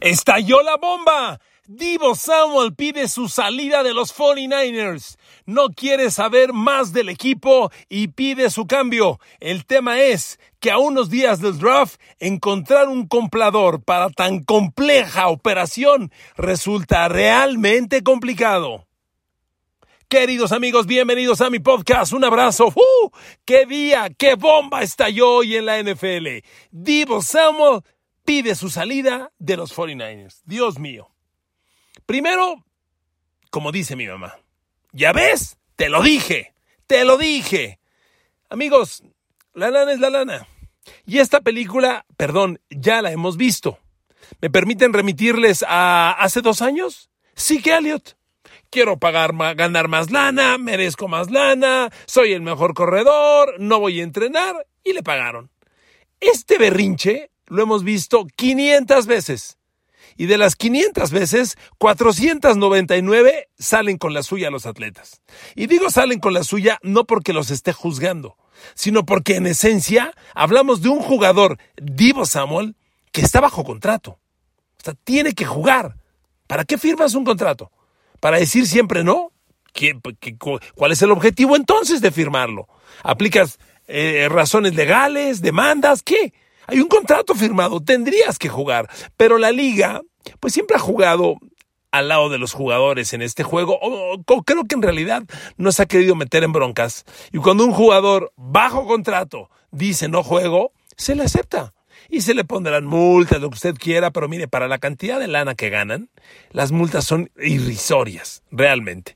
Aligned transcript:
Estalló 0.00 0.62
la 0.62 0.76
bomba. 0.76 1.40
Divo 1.66 2.14
Samuel 2.14 2.74
pide 2.74 3.08
su 3.08 3.28
salida 3.28 3.82
de 3.82 3.94
los 3.94 4.14
49ers. 4.14 5.16
No 5.46 5.68
quiere 5.68 6.10
saber 6.10 6.52
más 6.52 6.92
del 6.92 7.08
equipo 7.08 7.70
y 7.88 8.08
pide 8.08 8.50
su 8.50 8.66
cambio. 8.66 9.18
El 9.40 9.64
tema 9.64 10.00
es 10.00 10.38
que 10.60 10.70
a 10.70 10.78
unos 10.78 11.08
días 11.08 11.40
del 11.40 11.58
draft, 11.58 11.98
encontrar 12.18 12.88
un 12.88 13.06
comprador 13.06 13.82
para 13.82 14.10
tan 14.10 14.42
compleja 14.42 15.28
operación 15.28 16.12
resulta 16.36 17.08
realmente 17.08 18.02
complicado. 18.02 18.86
Queridos 20.08 20.52
amigos, 20.52 20.86
bienvenidos 20.86 21.40
a 21.40 21.50
mi 21.50 21.60
podcast. 21.60 22.12
Un 22.12 22.24
abrazo. 22.24 22.66
¡Uh! 22.66 23.10
¡Qué 23.46 23.64
día! 23.64 24.10
¡Qué 24.16 24.34
bomba 24.34 24.82
estalló 24.82 25.36
hoy 25.36 25.56
en 25.56 25.64
la 25.64 25.82
NFL! 25.82 26.44
Divo 26.70 27.22
Samuel 27.22 27.80
pide 28.24 28.54
su 28.54 28.70
salida 28.70 29.32
de 29.38 29.56
los 29.56 29.74
49ers. 29.76 30.40
Dios 30.44 30.78
mío. 30.78 31.10
Primero, 32.06 32.64
como 33.50 33.72
dice 33.72 33.96
mi 33.96 34.06
mamá, 34.06 34.36
ya 34.92 35.12
ves, 35.12 35.58
te 35.76 35.88
lo 35.88 36.02
dije, 36.02 36.54
te 36.86 37.04
lo 37.04 37.16
dije. 37.16 37.78
Amigos, 38.48 39.02
la 39.52 39.70
lana 39.70 39.92
es 39.92 40.00
la 40.00 40.10
lana. 40.10 40.48
Y 41.06 41.18
esta 41.18 41.40
película, 41.40 42.04
perdón, 42.16 42.60
ya 42.70 43.00
la 43.02 43.12
hemos 43.12 43.36
visto. 43.36 43.78
¿Me 44.40 44.50
permiten 44.50 44.92
remitirles 44.92 45.64
a 45.66 46.12
hace 46.12 46.40
dos 46.40 46.62
años? 46.62 47.10
Sí 47.34 47.62
que 47.62 47.76
Elliot. 47.76 48.16
Quiero 48.70 48.98
pagar, 48.98 49.34
ganar 49.54 49.88
más 49.88 50.10
lana, 50.10 50.58
merezco 50.58 51.06
más 51.06 51.30
lana, 51.30 51.90
soy 52.06 52.32
el 52.32 52.42
mejor 52.42 52.74
corredor, 52.74 53.54
no 53.60 53.78
voy 53.78 54.00
a 54.00 54.02
entrenar 54.02 54.66
y 54.82 54.92
le 54.92 55.02
pagaron. 55.02 55.50
Este 56.20 56.58
berrinche 56.58 57.30
lo 57.54 57.62
hemos 57.62 57.84
visto 57.84 58.26
500 58.36 59.06
veces. 59.06 59.58
Y 60.16 60.26
de 60.26 60.38
las 60.38 60.54
500 60.56 61.10
veces, 61.10 61.56
499 61.78 63.48
salen 63.58 63.98
con 63.98 64.12
la 64.14 64.22
suya 64.22 64.50
los 64.50 64.66
atletas. 64.66 65.22
Y 65.54 65.66
digo 65.66 65.90
salen 65.90 66.20
con 66.20 66.34
la 66.34 66.44
suya 66.44 66.78
no 66.82 67.04
porque 67.04 67.32
los 67.32 67.50
esté 67.50 67.72
juzgando, 67.72 68.36
sino 68.74 69.04
porque 69.04 69.36
en 69.36 69.46
esencia 69.46 70.12
hablamos 70.34 70.82
de 70.82 70.88
un 70.88 71.00
jugador, 71.00 71.58
Divo 71.80 72.26
Samuel, 72.26 72.76
que 73.12 73.22
está 73.22 73.40
bajo 73.40 73.64
contrato. 73.64 74.18
O 74.78 74.84
sea, 74.84 74.94
tiene 74.94 75.32
que 75.32 75.44
jugar. 75.44 75.96
¿Para 76.46 76.64
qué 76.64 76.78
firmas 76.78 77.14
un 77.14 77.24
contrato? 77.24 77.72
¿Para 78.20 78.38
decir 78.38 78.66
siempre 78.66 79.04
no? 79.04 79.30
cuál 80.76 80.92
es 80.92 81.02
el 81.02 81.10
objetivo 81.10 81.56
entonces 81.56 82.00
de 82.00 82.12
firmarlo? 82.12 82.68
¿Aplicas 83.02 83.58
eh, 83.88 84.28
razones 84.30 84.74
legales, 84.76 85.40
demandas? 85.40 86.02
¿Qué? 86.02 86.32
Hay 86.66 86.80
un 86.80 86.88
contrato 86.88 87.34
firmado, 87.34 87.80
tendrías 87.80 88.38
que 88.38 88.48
jugar, 88.48 88.88
pero 89.16 89.38
la 89.38 89.52
liga 89.52 90.02
pues 90.40 90.52
siempre 90.52 90.76
ha 90.76 90.80
jugado 90.80 91.36
al 91.90 92.08
lado 92.08 92.28
de 92.28 92.38
los 92.38 92.52
jugadores 92.52 93.12
en 93.12 93.22
este 93.22 93.44
juego, 93.44 93.78
creo 94.44 94.64
que 94.64 94.74
en 94.74 94.82
realidad 94.82 95.22
no 95.56 95.70
se 95.70 95.82
ha 95.82 95.86
querido 95.86 96.16
meter 96.16 96.42
en 96.42 96.52
broncas. 96.52 97.04
Y 97.30 97.38
cuando 97.38 97.64
un 97.64 97.72
jugador 97.72 98.32
bajo 98.36 98.86
contrato 98.86 99.48
dice 99.70 100.08
no 100.08 100.24
juego, 100.24 100.72
se 100.96 101.14
le 101.14 101.22
acepta. 101.22 101.72
Y 102.10 102.22
se 102.22 102.34
le 102.34 102.44
pondrán 102.44 102.84
multas, 102.84 103.40
lo 103.40 103.48
que 103.48 103.54
usted 103.54 103.74
quiera, 103.76 104.10
pero 104.10 104.28
mire, 104.28 104.48
para 104.48 104.66
la 104.66 104.78
cantidad 104.78 105.20
de 105.20 105.28
lana 105.28 105.54
que 105.54 105.70
ganan, 105.70 106.10
las 106.50 106.72
multas 106.72 107.04
son 107.04 107.30
irrisorias, 107.40 108.42
realmente. 108.50 109.14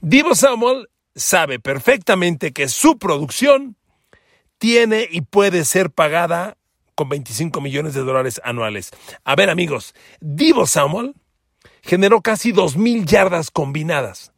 Divo 0.00 0.34
Samuel 0.36 0.88
sabe 1.16 1.58
perfectamente 1.58 2.52
que 2.52 2.68
su 2.68 2.96
producción 2.98 3.76
tiene 4.58 5.08
y 5.10 5.22
puede 5.22 5.64
ser 5.64 5.90
pagada 5.90 6.56
con 7.00 7.08
25 7.08 7.62
millones 7.62 7.94
de 7.94 8.02
dólares 8.02 8.42
anuales. 8.44 8.90
A 9.24 9.34
ver 9.34 9.48
amigos, 9.48 9.94
Divo 10.20 10.66
Samuel 10.66 11.14
generó 11.80 12.20
casi 12.20 12.52
2.000 12.52 13.06
yardas 13.06 13.50
combinadas. 13.50 14.34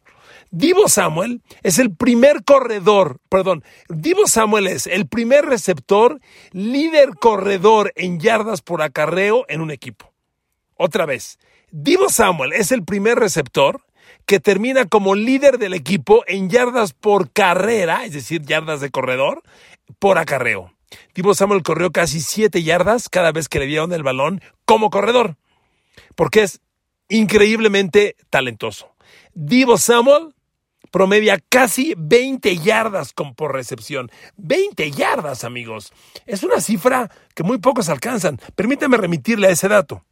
Divo 0.49 0.87
Samuel 0.87 1.41
es 1.61 1.77
el 1.77 1.93
primer 1.93 2.45
corredor, 2.45 3.19
perdón, 3.27 3.65
Divo 3.89 4.27
Samuel 4.27 4.67
es 4.67 4.87
el 4.87 5.09
primer 5.09 5.43
receptor, 5.43 6.21
líder 6.53 7.15
corredor 7.19 7.91
en 7.97 8.21
yardas 8.21 8.61
por 8.61 8.81
acarreo 8.81 9.43
en 9.49 9.59
un 9.59 9.69
equipo. 9.69 10.13
Otra 10.77 11.05
vez, 11.05 11.39
Divo 11.69 12.07
Samuel 12.07 12.53
es 12.53 12.71
el 12.71 12.85
primer 12.85 13.19
receptor 13.19 13.81
que 14.25 14.39
termina 14.39 14.85
como 14.85 15.15
líder 15.15 15.57
del 15.57 15.73
equipo 15.73 16.23
en 16.27 16.49
yardas 16.49 16.93
por 16.93 17.29
carrera, 17.29 18.05
es 18.05 18.13
decir, 18.13 18.41
yardas 18.43 18.79
de 18.79 18.89
corredor, 18.89 19.43
por 19.99 20.17
acarreo. 20.17 20.72
Divo 21.13 21.33
Samuel 21.35 21.63
corrió 21.63 21.91
casi 21.91 22.21
7 22.21 22.63
yardas 22.63 23.09
cada 23.09 23.31
vez 23.31 23.49
que 23.49 23.59
le 23.59 23.65
dieron 23.65 23.93
el 23.93 24.03
balón 24.03 24.41
como 24.65 24.89
corredor, 24.89 25.37
porque 26.15 26.43
es 26.43 26.61
increíblemente 27.09 28.15
talentoso. 28.29 28.95
Divo 29.33 29.77
Samuel 29.77 30.33
promedia 30.93 31.39
casi 31.49 31.95
20 31.97 32.57
yardas 32.57 33.13
por 33.13 33.51
recepción. 33.51 34.11
20 34.37 34.91
yardas, 34.91 35.43
amigos. 35.43 35.91
Es 36.27 36.43
una 36.43 36.61
cifra 36.61 37.09
que 37.33 37.41
muy 37.41 37.57
pocos 37.57 37.89
alcanzan. 37.89 38.39
Permítame 38.55 38.97
remitirle 38.97 39.47
a 39.47 39.49
ese 39.49 39.67
dato. 39.67 40.05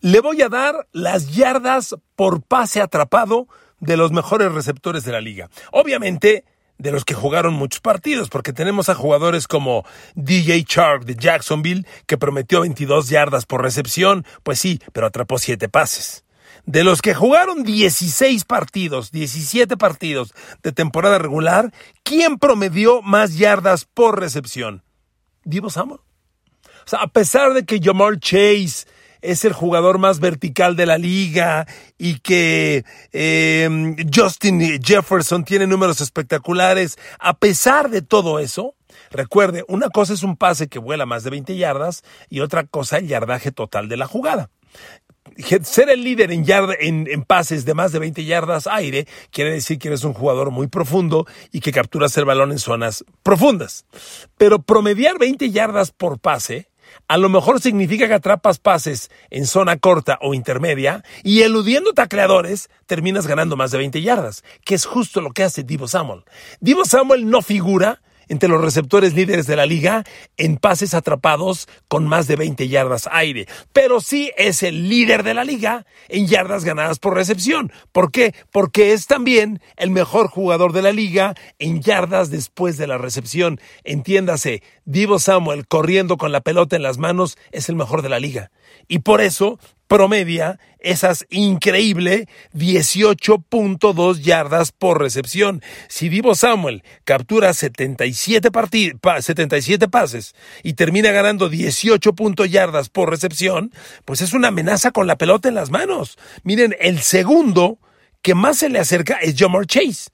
Le 0.00 0.20
voy 0.20 0.42
a 0.42 0.50
dar 0.50 0.86
las 0.92 1.34
yardas 1.34 1.96
por 2.14 2.42
pase 2.42 2.82
atrapado 2.82 3.48
de 3.80 3.96
los 3.96 4.12
mejores 4.12 4.52
receptores 4.52 5.02
de 5.04 5.12
la 5.12 5.22
liga. 5.22 5.48
Obviamente, 5.72 6.44
de 6.78 6.92
los 6.92 7.04
que 7.04 7.14
jugaron 7.14 7.54
muchos 7.54 7.80
partidos, 7.80 8.28
porque 8.28 8.52
tenemos 8.52 8.88
a 8.88 8.94
jugadores 8.94 9.46
como 9.46 9.84
DJ 10.14 10.64
Chark 10.64 11.04
de 11.04 11.14
Jacksonville, 11.14 11.86
que 12.06 12.18
prometió 12.18 12.62
22 12.62 13.08
yardas 13.08 13.46
por 13.46 13.62
recepción, 13.62 14.24
pues 14.42 14.58
sí, 14.58 14.80
pero 14.92 15.06
atrapó 15.06 15.38
7 15.38 15.68
pases. 15.68 16.24
De 16.66 16.82
los 16.82 17.02
que 17.02 17.14
jugaron 17.14 17.62
16 17.62 18.44
partidos, 18.44 19.10
17 19.12 19.76
partidos 19.76 20.34
de 20.62 20.72
temporada 20.72 21.18
regular, 21.18 21.72
¿quién 22.02 22.38
promedió 22.38 23.02
más 23.02 23.36
yardas 23.36 23.84
por 23.84 24.18
recepción? 24.18 24.82
Divo 25.44 25.68
Samuel. 25.68 26.00
O 26.86 26.88
sea, 26.88 27.00
a 27.00 27.08
pesar 27.08 27.54
de 27.54 27.64
que 27.64 27.80
Jamar 27.82 28.18
Chase 28.18 28.86
es 29.24 29.44
el 29.44 29.52
jugador 29.52 29.98
más 29.98 30.20
vertical 30.20 30.76
de 30.76 30.86
la 30.86 30.98
liga 30.98 31.66
y 31.98 32.20
que 32.20 32.84
eh, 33.12 33.96
Justin 34.14 34.80
Jefferson 34.82 35.44
tiene 35.44 35.66
números 35.66 36.00
espectaculares. 36.00 36.98
A 37.18 37.38
pesar 37.38 37.90
de 37.90 38.02
todo 38.02 38.38
eso, 38.38 38.74
recuerde, 39.10 39.64
una 39.66 39.88
cosa 39.88 40.12
es 40.12 40.22
un 40.22 40.36
pase 40.36 40.68
que 40.68 40.78
vuela 40.78 41.06
más 41.06 41.24
de 41.24 41.30
20 41.30 41.56
yardas 41.56 42.02
y 42.28 42.40
otra 42.40 42.64
cosa 42.64 42.98
el 42.98 43.08
yardaje 43.08 43.50
total 43.50 43.88
de 43.88 43.96
la 43.96 44.06
jugada 44.06 44.50
ser 45.62 45.88
el 45.88 46.04
líder 46.04 46.30
en, 46.30 46.44
en, 47.08 47.22
pases 47.22 47.64
de 47.64 47.74
más 47.74 47.92
de 47.92 47.98
20 47.98 48.24
yardas 48.24 48.66
aire 48.66 49.06
quiere 49.30 49.52
decir 49.52 49.78
que 49.78 49.88
eres 49.88 50.04
un 50.04 50.12
jugador 50.12 50.50
muy 50.50 50.68
profundo 50.68 51.26
y 51.50 51.60
que 51.60 51.72
capturas 51.72 52.16
el 52.18 52.24
balón 52.24 52.52
en 52.52 52.58
zonas 52.58 53.04
profundas. 53.22 53.86
Pero 54.36 54.60
promediar 54.60 55.18
20 55.18 55.50
yardas 55.50 55.90
por 55.90 56.20
pase 56.20 56.68
a 57.08 57.18
lo 57.18 57.28
mejor 57.28 57.60
significa 57.60 58.08
que 58.08 58.14
atrapas 58.14 58.58
pases 58.58 59.10
en 59.30 59.46
zona 59.46 59.78
corta 59.78 60.18
o 60.20 60.34
intermedia 60.34 61.04
y 61.22 61.42
eludiendo 61.42 61.92
tacleadores 61.92 62.70
terminas 62.86 63.26
ganando 63.26 63.56
más 63.56 63.70
de 63.70 63.78
20 63.78 64.02
yardas, 64.02 64.44
que 64.64 64.74
es 64.74 64.86
justo 64.86 65.20
lo 65.20 65.32
que 65.32 65.44
hace 65.44 65.62
Divo 65.62 65.88
Samuel. 65.88 66.24
Divo 66.60 66.84
Samuel 66.84 67.28
no 67.28 67.42
figura 67.42 68.00
entre 68.28 68.48
los 68.48 68.60
receptores 68.60 69.14
líderes 69.14 69.46
de 69.46 69.56
la 69.56 69.66
liga 69.66 70.04
en 70.36 70.56
pases 70.56 70.94
atrapados 70.94 71.68
con 71.88 72.06
más 72.06 72.26
de 72.26 72.36
20 72.36 72.68
yardas 72.68 73.08
aire, 73.10 73.46
pero 73.72 74.00
sí 74.00 74.30
es 74.36 74.62
el 74.62 74.88
líder 74.88 75.22
de 75.22 75.34
la 75.34 75.44
liga 75.44 75.86
en 76.08 76.26
yardas 76.26 76.64
ganadas 76.64 76.98
por 76.98 77.14
recepción. 77.14 77.72
¿Por 77.92 78.10
qué? 78.10 78.34
Porque 78.50 78.92
es 78.92 79.06
también 79.06 79.60
el 79.76 79.90
mejor 79.90 80.28
jugador 80.28 80.72
de 80.72 80.82
la 80.82 80.92
liga 80.92 81.34
en 81.58 81.80
yardas 81.80 82.30
después 82.30 82.76
de 82.76 82.86
la 82.86 82.98
recepción. 82.98 83.60
Entiéndase, 83.84 84.62
Divo 84.84 85.18
Samuel 85.18 85.66
corriendo 85.66 86.16
con 86.16 86.32
la 86.32 86.40
pelota 86.40 86.76
en 86.76 86.82
las 86.82 86.98
manos 86.98 87.38
es 87.52 87.68
el 87.68 87.76
mejor 87.76 88.02
de 88.02 88.08
la 88.08 88.20
liga. 88.20 88.50
Y 88.88 89.00
por 89.00 89.20
eso 89.20 89.58
promedia 89.86 90.58
esas 90.78 91.26
increíble 91.30 92.28
18.2 92.54 94.20
yardas 94.20 94.72
por 94.72 95.00
recepción. 95.00 95.62
Si 95.88 96.08
Divo 96.08 96.34
Samuel 96.34 96.82
captura 97.04 97.54
77, 97.54 98.50
77 99.20 99.88
pases 99.88 100.34
y 100.62 100.74
termina 100.74 101.10
ganando 101.10 101.48
18 101.48 102.14
yardas 102.48 102.88
por 102.88 103.10
recepción, 103.10 103.72
pues 104.04 104.20
es 104.20 104.32
una 104.32 104.48
amenaza 104.48 104.90
con 104.90 105.06
la 105.06 105.16
pelota 105.16 105.48
en 105.48 105.54
las 105.54 105.70
manos. 105.70 106.18
Miren, 106.42 106.76
el 106.80 107.00
segundo 107.00 107.78
que 108.22 108.34
más 108.34 108.58
se 108.58 108.70
le 108.70 108.78
acerca 108.78 109.16
es 109.16 109.34
Jamar 109.36 109.66
Chase 109.66 110.10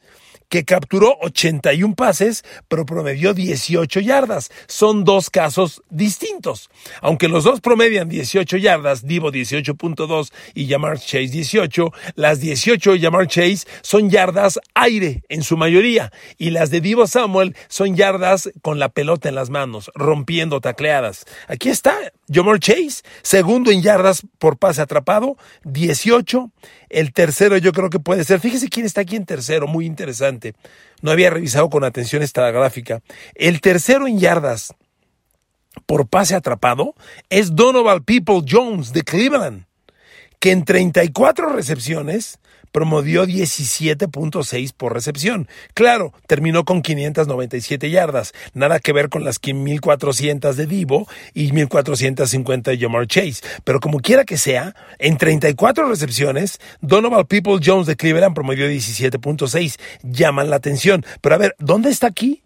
que 0.51 0.65
capturó 0.65 1.17
81 1.23 1.95
pases, 1.95 2.45
pero 2.69 2.85
promedió 2.85 3.33
18 3.33 4.01
yardas. 4.01 4.51
Son 4.67 5.05
dos 5.05 5.31
casos 5.31 5.83
distintos. 5.89 6.69
Aunque 7.01 7.29
los 7.29 7.45
dos 7.45 7.61
promedian 7.61 8.09
18 8.09 8.59
yardas, 8.59 9.07
Divo 9.07 9.33
18.2 9.33 10.33
y 10.55 10.69
Jamar 10.69 10.99
Chase 10.99 11.29
18, 11.29 11.93
las 12.17 12.41
18 12.41 12.93
de 12.93 13.01
Jamar 13.01 13.29
Chase 13.29 13.67
son 13.81 14.11
yardas 14.11 14.61
aire 14.75 15.23
en 15.29 15.43
su 15.43 15.57
mayoría 15.57 16.13
y 16.37 16.51
las 16.51 16.71
de 16.71 16.81
Divo 16.81 17.07
Samuel 17.07 17.57
son 17.69 17.97
yardas 17.97 18.51
con 18.61 18.79
la 18.79 18.89
pelota 18.89 19.29
en 19.29 19.37
las 19.37 19.51
manos, 19.51 19.91
rompiendo 19.95 20.61
tacleadas. 20.61 21.27
Aquí 21.47 21.69
está 21.69 21.97
Jamar 22.33 22.61
Chase, 22.61 23.03
segundo 23.23 23.71
en 23.71 23.83
yardas 23.83 24.23
por 24.39 24.57
pase 24.57 24.81
atrapado, 24.81 25.37
18. 25.65 26.51
El 26.89 27.13
tercero 27.13 27.57
yo 27.57 27.73
creo 27.73 27.91
que 27.91 27.99
puede 27.99 28.25
ser. 28.25 28.41
Fíjese 28.41 28.69
quién 28.69 28.87
está 28.87 29.01
aquí 29.01 29.17
en 29.17 29.27
tercero, 29.27 29.67
muy 29.67 29.87
interesante. 29.87 30.55
No 31.03 31.11
había 31.11 31.31
revisado 31.31 31.69
con 31.71 31.83
atención 31.83 32.23
esta 32.23 32.51
gráfica. 32.51 33.03
El 33.35 33.61
tercero 33.61 34.07
en 34.07 34.19
yardas 34.19 34.75
por 35.87 36.09
pase 36.09 36.35
atrapado 36.35 36.95
es 37.29 37.55
Donovan 37.55 38.05
People 38.05 38.43
Jones 38.49 38.93
de 38.93 39.03
Cleveland, 39.03 39.65
que 40.39 40.53
en 40.53 40.65
34 40.65 41.49
recepciones 41.49 42.39
promovió 42.73 43.27
17.6 43.27 44.73
por 44.77 44.95
recepción. 44.95 45.49
Claro, 45.75 46.13
terminó 46.27 46.65
con 46.65 46.83
597 46.83 47.91
yardas, 47.91 48.33
nada 48.55 48.79
que 48.79 48.93
ver 48.93 49.09
con 49.09 49.25
las 49.25 49.39
1400 49.43 50.57
de 50.57 50.67
Divo 50.67 51.09
y 51.35 51.53
1450 51.53 52.71
de 52.71 52.79
Jamar 52.79 53.07
Chase. 53.07 53.43
Pero 53.65 53.81
como 53.81 54.01
quiera 54.01 54.25
que 54.25 54.37
sea, 54.37 54.75
en 54.99 55.17
34 55.17 55.89
recepciones, 55.89 56.61
Donovan 56.81 57.27
People 57.27 57.61
Jones 57.65 57.87
de 57.87 57.97
Cleveland 57.97 58.35
promovió 58.35 58.67
17.6. 58.67 59.79
Llaman 60.03 60.51
la 60.51 60.57
atención. 60.57 61.05
Pero 61.21 61.35
a 61.35 61.39
ver, 61.39 61.55
¿dónde 61.59 61.91
está 61.91 62.07
aquí? 62.07 62.43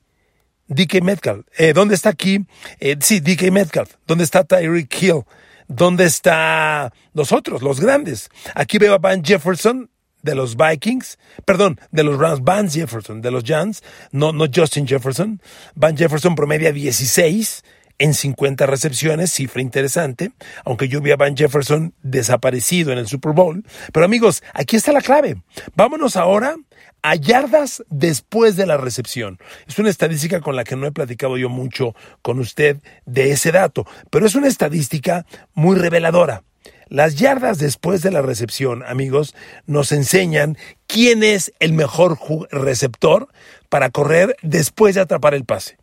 DK 0.69 1.03
Metcalf. 1.03 1.47
Eh, 1.59 1.73
¿Dónde 1.73 1.95
está 1.95 2.11
aquí? 2.11 2.47
Eh, 2.81 2.97
sí, 3.01 3.21
DK 3.21 3.51
Metcalf. 3.51 3.95
¿Dónde 4.07 4.25
está 4.25 4.45
Tyreek 4.45 5.03
Hill? 5.03 5.23
¿Dónde 5.69 6.05
está 6.05 6.93
los 7.13 7.33
otros, 7.33 7.63
los 7.63 7.81
grandes? 7.81 8.29
Aquí 8.55 8.79
veo 8.79 8.95
a 8.95 8.99
Van 8.99 9.25
Jefferson 9.25 9.91
de 10.25 10.35
los 10.35 10.57
Vikings, 10.57 11.19
perdón, 11.45 11.79
de 11.93 12.03
los 12.03 12.19
Rams, 12.19 12.43
Van 12.43 12.69
Jefferson, 12.69 13.21
de 13.21 13.31
los 13.31 13.45
Giants, 13.45 13.83
no, 14.11 14.33
no 14.33 14.47
Justin 14.53 14.89
Jefferson. 14.89 15.41
Van 15.75 15.97
Jefferson 15.97 16.35
promedia 16.35 16.73
16 16.73 17.63
en 17.99 18.15
50 18.15 18.67
recepciones, 18.67 19.33
cifra 19.33 19.63
interesante, 19.63 20.33
aunque 20.65 20.89
yo 20.89 21.01
vi 21.01 21.13
a 21.13 21.17
Van 21.17 21.37
Jefferson 21.37 21.95
desaparecido 22.03 22.91
en 22.91 22.99
el 22.99 23.07
Super 23.07 23.33
Bowl. 23.33 23.65
Pero 23.93 24.07
amigos, 24.07 24.43
aquí 24.55 24.77
está 24.77 24.93
la 24.93 25.03
clave. 25.03 25.37
Vámonos 25.77 26.17
ahora 26.17 26.57
a 27.03 27.15
yardas 27.17 27.85
después 27.91 28.57
de 28.57 28.67
la 28.67 28.79
recepción. 28.79 29.39
Es 29.69 29.79
una 29.79 29.91
estadística 29.91 30.41
con 30.41 30.57
la 30.57 30.65
que 30.65 30.75
no 30.75 30.87
he 30.87 30.93
platicado 30.93 31.37
yo 31.37 31.51
mucho 31.51 31.95
con 32.23 32.41
usted 32.41 32.79
de 33.05 33.31
ese 33.31 33.53
dato, 33.53 33.87
pero 34.11 34.27
es 34.27 34.35
una 34.35 34.49
estadística 34.49 35.27
muy 35.53 35.77
reveladora. 35.77 36.43
Las 36.89 37.17
yardas 37.17 37.59
después 37.59 38.03
de 38.03 38.11
la 38.11 38.23
recepción, 38.23 38.83
amigos, 38.87 39.35
nos 39.67 39.93
enseñan 39.93 40.57
quién 40.87 41.23
es 41.23 41.53
el 41.61 41.73
mejor 41.73 42.19
receptor 42.51 43.29
para 43.69 43.91
correr 43.91 44.37
después 44.43 44.95
de 44.95 45.01
atrapar 45.01 45.35
el 45.35 45.45
pase. 45.45 45.79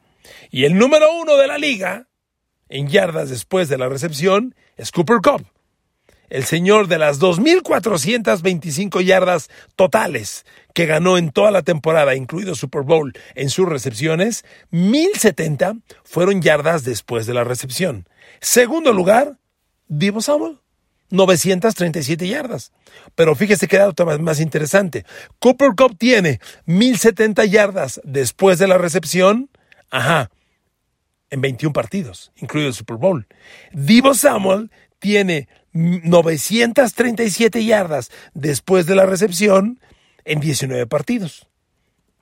Y 0.49 0.65
el 0.65 0.77
número 0.77 1.07
uno 1.13 1.37
de 1.37 1.47
la 1.47 1.57
liga 1.57 2.07
en 2.69 2.87
yardas 2.87 3.29
después 3.29 3.69
de 3.69 3.77
la 3.77 3.89
recepción 3.89 4.55
es 4.77 4.91
Cooper 4.91 5.17
Cup. 5.21 5.45
El 6.29 6.45
señor 6.45 6.87
de 6.87 6.97
las 6.97 7.19
2.425 7.19 9.01
yardas 9.03 9.49
totales 9.75 10.45
que 10.73 10.85
ganó 10.85 11.17
en 11.17 11.31
toda 11.31 11.51
la 11.51 11.61
temporada, 11.61 12.15
incluido 12.15 12.55
Super 12.55 12.83
Bowl, 12.83 13.11
en 13.35 13.49
sus 13.49 13.67
recepciones, 13.67 14.45
1.070 14.71 15.81
fueron 16.05 16.41
yardas 16.41 16.85
después 16.85 17.25
de 17.25 17.33
la 17.33 17.43
recepción. 17.43 18.07
Segundo 18.39 18.93
lugar, 18.93 19.39
Divo 19.89 20.21
Samuel. 20.21 20.60
937 21.11 22.27
yardas. 22.27 22.71
Pero 23.15 23.35
fíjese 23.35 23.67
que 23.67 23.77
dato 23.77 24.05
más 24.19 24.39
interesante. 24.39 25.05
Cooper 25.39 25.71
Cup 25.75 25.97
tiene 25.97 26.39
1070 26.65 27.45
yardas 27.45 28.01
después 28.03 28.59
de 28.59 28.67
la 28.67 28.77
recepción. 28.77 29.49
Ajá. 29.89 30.31
En 31.29 31.39
21 31.39 31.71
partidos, 31.71 32.31
incluido 32.35 32.69
el 32.69 32.73
Super 32.75 32.97
Bowl. 32.97 33.25
Divo 33.71 34.13
Samuel 34.13 34.69
tiene 34.99 35.47
937 35.73 37.63
yardas 37.63 38.11
después 38.33 38.85
de 38.85 38.95
la 38.95 39.05
recepción 39.05 39.79
en 40.25 40.39
19 40.39 40.87
partidos. 40.87 41.47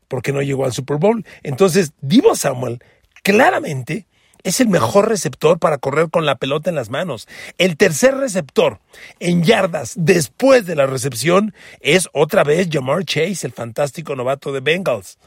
Porque 0.08 0.32
no 0.32 0.42
llegó 0.42 0.66
al 0.66 0.74
Super 0.74 0.98
Bowl. 0.98 1.26
Entonces, 1.44 1.94
Divo 2.02 2.36
Samuel 2.36 2.84
claramente 3.24 4.08
es 4.44 4.62
el 4.62 4.70
mejor 4.70 5.10
receptor 5.10 5.60
para 5.60 5.78
correr 5.78 6.10
con 6.10 6.26
la 6.26 6.38
pelota 6.38 6.70
en 6.70 6.76
las 6.76 6.90
manos. 6.90 7.28
El 7.58 7.78
tercer 7.78 8.16
receptor 8.16 8.80
en 9.20 9.44
yardas 9.44 9.94
después 9.98 10.66
de 10.66 10.76
la 10.76 10.86
recepción 10.86 11.54
es 11.82 12.10
otra 12.14 12.44
vez 12.44 12.70
Jamar 12.72 13.04
Chase, 13.04 13.46
el 13.46 13.54
fantástico 13.54 14.16
novato 14.16 14.52
de 14.54 14.62
Bengals, 14.62 15.18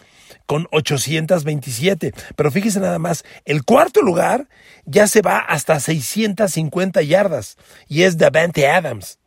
con 0.47 0.67
827. 0.73 2.15
Pero 2.37 2.51
fíjese 2.51 2.81
nada 2.81 2.99
más, 2.99 3.25
el 3.45 3.65
cuarto 3.65 4.01
lugar 4.01 4.49
ya 4.85 5.07
se 5.07 5.23
va 5.23 5.39
hasta 5.39 5.79
650 5.79 7.03
yardas 7.03 7.57
y 7.89 8.03
es 8.03 8.17
Davante 8.17 8.69
Adams. 8.69 9.19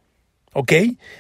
¿Ok? 0.54 0.72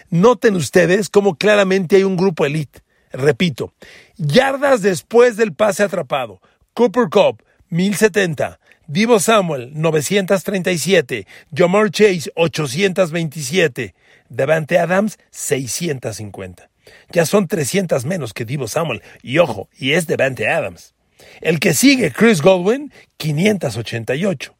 Noten 0.10 0.56
ustedes 0.56 1.10
cómo 1.10 1.36
claramente 1.36 1.98
hay 1.98 2.04
un 2.04 2.16
grupo 2.16 2.46
elite. 2.46 2.80
Repito, 3.12 3.74
yardas 4.18 4.82
después 4.82 5.38
del 5.38 5.54
pase 5.54 5.84
atrapado. 5.84 6.42
Cooper 6.74 7.10
Cup, 7.10 7.42
1070. 7.70 8.60
Divo 8.88 9.20
Samuel, 9.20 9.72
937. 9.74 11.28
Jamar 11.54 11.90
Chase, 11.90 12.32
827. 12.36 13.96
Devante 14.30 14.80
Adams, 14.80 15.18
650. 15.32 16.70
Ya 17.12 17.26
son 17.26 17.48
300 17.48 18.06
menos 18.06 18.34
que 18.34 18.46
Divo 18.46 18.68
Samuel. 18.68 19.02
Y 19.24 19.40
ojo, 19.40 19.70
y 19.78 19.94
es 19.94 20.08
Devante 20.08 20.48
Adams. 20.48 20.94
El 21.42 21.60
que 21.60 21.74
sigue, 21.74 22.12
Chris 22.12 22.42
Godwin, 22.42 22.92
588. 23.18 24.56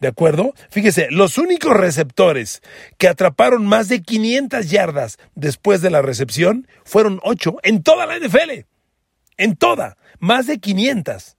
¿De 0.00 0.08
acuerdo? 0.08 0.52
Fíjese, 0.68 1.08
los 1.10 1.38
únicos 1.38 1.74
receptores 1.74 2.62
que 2.98 3.08
atraparon 3.08 3.66
más 3.66 3.88
de 3.88 4.02
500 4.02 4.68
yardas 4.68 5.18
después 5.34 5.80
de 5.80 5.88
la 5.88 6.02
recepción 6.02 6.68
fueron 6.84 7.18
8 7.22 7.56
en 7.62 7.82
toda 7.82 8.04
la 8.04 8.18
NFL. 8.18 8.66
En 9.38 9.56
toda, 9.56 9.96
más 10.18 10.46
de 10.46 10.58
500 10.58 11.35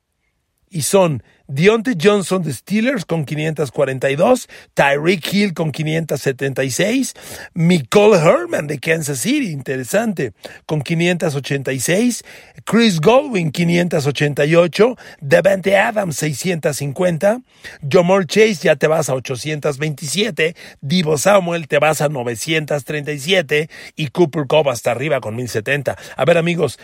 y 0.69 0.81
son 0.81 1.23
Deontay 1.47 1.95
Johnson 2.01 2.43
de 2.43 2.53
Steelers 2.53 3.05
con 3.05 3.25
542, 3.25 4.49
Tyreek 4.73 5.33
Hill 5.33 5.53
con 5.53 5.71
576, 5.71 7.13
Nicole 7.53 8.17
Herman 8.17 8.67
de 8.67 8.79
Kansas 8.79 9.19
City, 9.19 9.51
interesante, 9.51 10.33
con 10.65 10.81
586, 10.81 12.23
Chris 12.65 12.99
Godwin 12.99 13.51
588, 13.51 14.97
Devante 15.21 15.77
Adams 15.77 16.17
650, 16.17 17.41
Jomar 17.89 18.25
Chase 18.25 18.55
ya 18.63 18.75
te 18.75 18.87
vas 18.87 19.09
a 19.09 19.13
827, 19.13 20.55
Divo 20.81 21.17
Samuel 21.17 21.67
te 21.67 21.79
vas 21.79 22.01
a 22.01 22.09
937 22.09 23.69
y 23.95 24.07
Cooper 24.07 24.47
Cup 24.47 24.69
hasta 24.69 24.91
arriba 24.91 25.21
con 25.21 25.35
1070. 25.35 25.97
A 26.15 26.25
ver 26.25 26.37
amigos, 26.37 26.79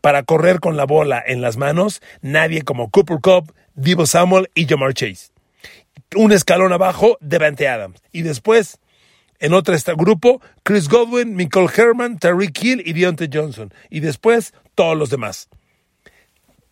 para 0.00 0.22
correr 0.24 0.58
con 0.58 0.76
la 0.76 0.84
bola 0.84 1.22
en 1.24 1.40
las 1.40 1.56
manos, 1.56 2.02
nadie 2.20 2.62
como 2.62 2.90
Cooper 2.90 3.18
Cup 3.20 3.54
Divo 3.78 4.06
Samuel 4.06 4.50
y 4.56 4.66
Jamar 4.66 4.92
Chase. 4.92 5.30
Un 6.16 6.32
escalón 6.32 6.72
abajo, 6.72 7.16
Devante 7.20 7.68
Adams. 7.68 8.02
Y 8.10 8.22
después, 8.22 8.80
en 9.38 9.52
otro 9.52 9.76
grupo, 9.96 10.42
Chris 10.64 10.88
Godwin, 10.88 11.36
Michael 11.36 11.70
Herman, 11.74 12.18
Tariq 12.18 12.60
Hill 12.60 12.82
y 12.84 12.92
Deontay 12.92 13.30
Johnson. 13.32 13.72
Y 13.88 14.00
después, 14.00 14.52
todos 14.74 14.98
los 14.98 15.10
demás. 15.10 15.48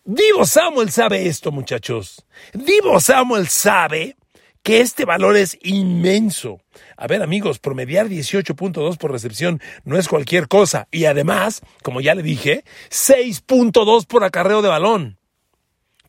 Divo 0.05 0.45
Samuel 0.47 0.91
sabe 0.91 1.29
esto, 1.29 1.53
muchachos. 1.53 2.27
Divo 2.53 2.99
Samuel 2.99 3.47
sabe 3.47 4.17
que 4.65 4.81
este 4.81 5.05
valor 5.05 5.37
es 5.37 5.57
inmenso. 5.63 6.61
A 6.97 7.07
ver, 7.07 7.23
amigos, 7.23 7.61
promediar 7.61 8.09
18.2 8.09 8.97
por 8.99 9.13
recepción 9.13 9.61
no 9.85 9.97
es 9.97 10.09
cualquier 10.09 10.49
cosa. 10.49 10.89
Y 10.91 11.05
además, 11.05 11.63
como 11.85 12.01
ya 12.01 12.17
le 12.17 12.25
dije, 12.25 12.65
6.2 12.91 14.07
por 14.09 14.25
acarreo 14.25 14.61
de 14.61 14.71
balón. 14.71 15.19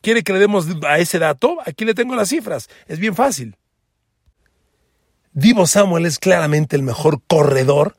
¿Quiere 0.07 0.23
que 0.23 0.31
le 0.31 0.39
demos 0.39 0.67
a 0.87 0.99
ese 0.99 1.19
dato? 1.19 1.57
Aquí 1.65 1.83
le 1.83 1.93
tengo 1.93 2.15
las 2.15 2.29
cifras. 2.29 2.69
Es 2.87 2.97
bien 2.97 3.13
fácil. 3.13 3.57
Divo 5.33 5.67
Samuel 5.67 6.05
es 6.05 6.17
claramente 6.17 6.77
el 6.77 6.81
mejor 6.81 7.19
corredor 7.27 7.97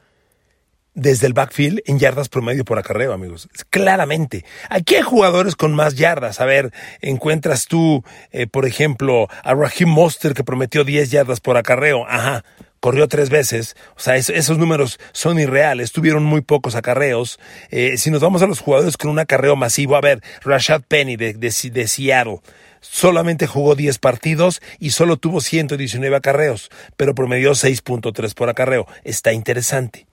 desde 0.95 1.27
el 1.27 1.35
backfield 1.35 1.83
en 1.85 1.99
yardas 1.99 2.31
promedio 2.31 2.65
por 2.65 2.79
acarreo, 2.79 3.13
amigos. 3.13 3.51
Claramente. 3.69 4.47
Aquí 4.71 4.95
hay 4.95 5.03
jugadores 5.03 5.55
con 5.55 5.75
más 5.75 5.97
yardas. 5.97 6.41
A 6.41 6.47
ver, 6.47 6.73
encuentras 7.03 7.67
tú, 7.67 8.03
eh, 8.31 8.47
por 8.47 8.65
ejemplo, 8.65 9.29
a 9.45 9.53
Raheem 9.53 9.91
Monster 9.91 10.33
que 10.33 10.45
prometió 10.45 10.85
10 10.85 11.11
yardas 11.11 11.41
por 11.41 11.59
acarreo. 11.59 12.07
Ajá 12.09 12.43
corrió 12.81 13.09
tres 13.09 13.31
veces, 13.31 13.77
o 13.97 14.01
sea, 14.01 14.17
esos 14.17 14.59
números 14.59 14.99
son 15.13 15.39
irreales, 15.39 15.93
tuvieron 15.93 16.25
muy 16.25 16.41
pocos 16.41 16.75
acarreos. 16.75 17.39
Eh, 17.71 17.97
si 17.97 18.11
nos 18.11 18.21
vamos 18.21 18.43
a 18.43 18.47
los 18.47 18.61
jugadores 18.61 18.97
con 18.97 19.11
un 19.11 19.19
acarreo 19.19 19.57
masivo, 19.57 19.97
a 19.97 20.01
ver, 20.01 20.23
Rashad 20.43 20.83
Penny 20.83 21.17
de, 21.17 21.35
de, 21.35 21.89
Seattle, 21.89 22.41
solamente 22.81 23.47
jugó 23.47 23.75
10 23.75 23.99
partidos 23.99 24.61
y 24.79 24.91
solo 24.91 25.17
tuvo 25.17 25.41
119 25.41 26.17
acarreos, 26.17 26.71
pero 26.97 27.15
promedió 27.15 27.53
6.3 27.53 28.35
por 28.35 28.49
acarreo. 28.49 28.87
Está 29.05 29.33
interesante. 29.33 30.08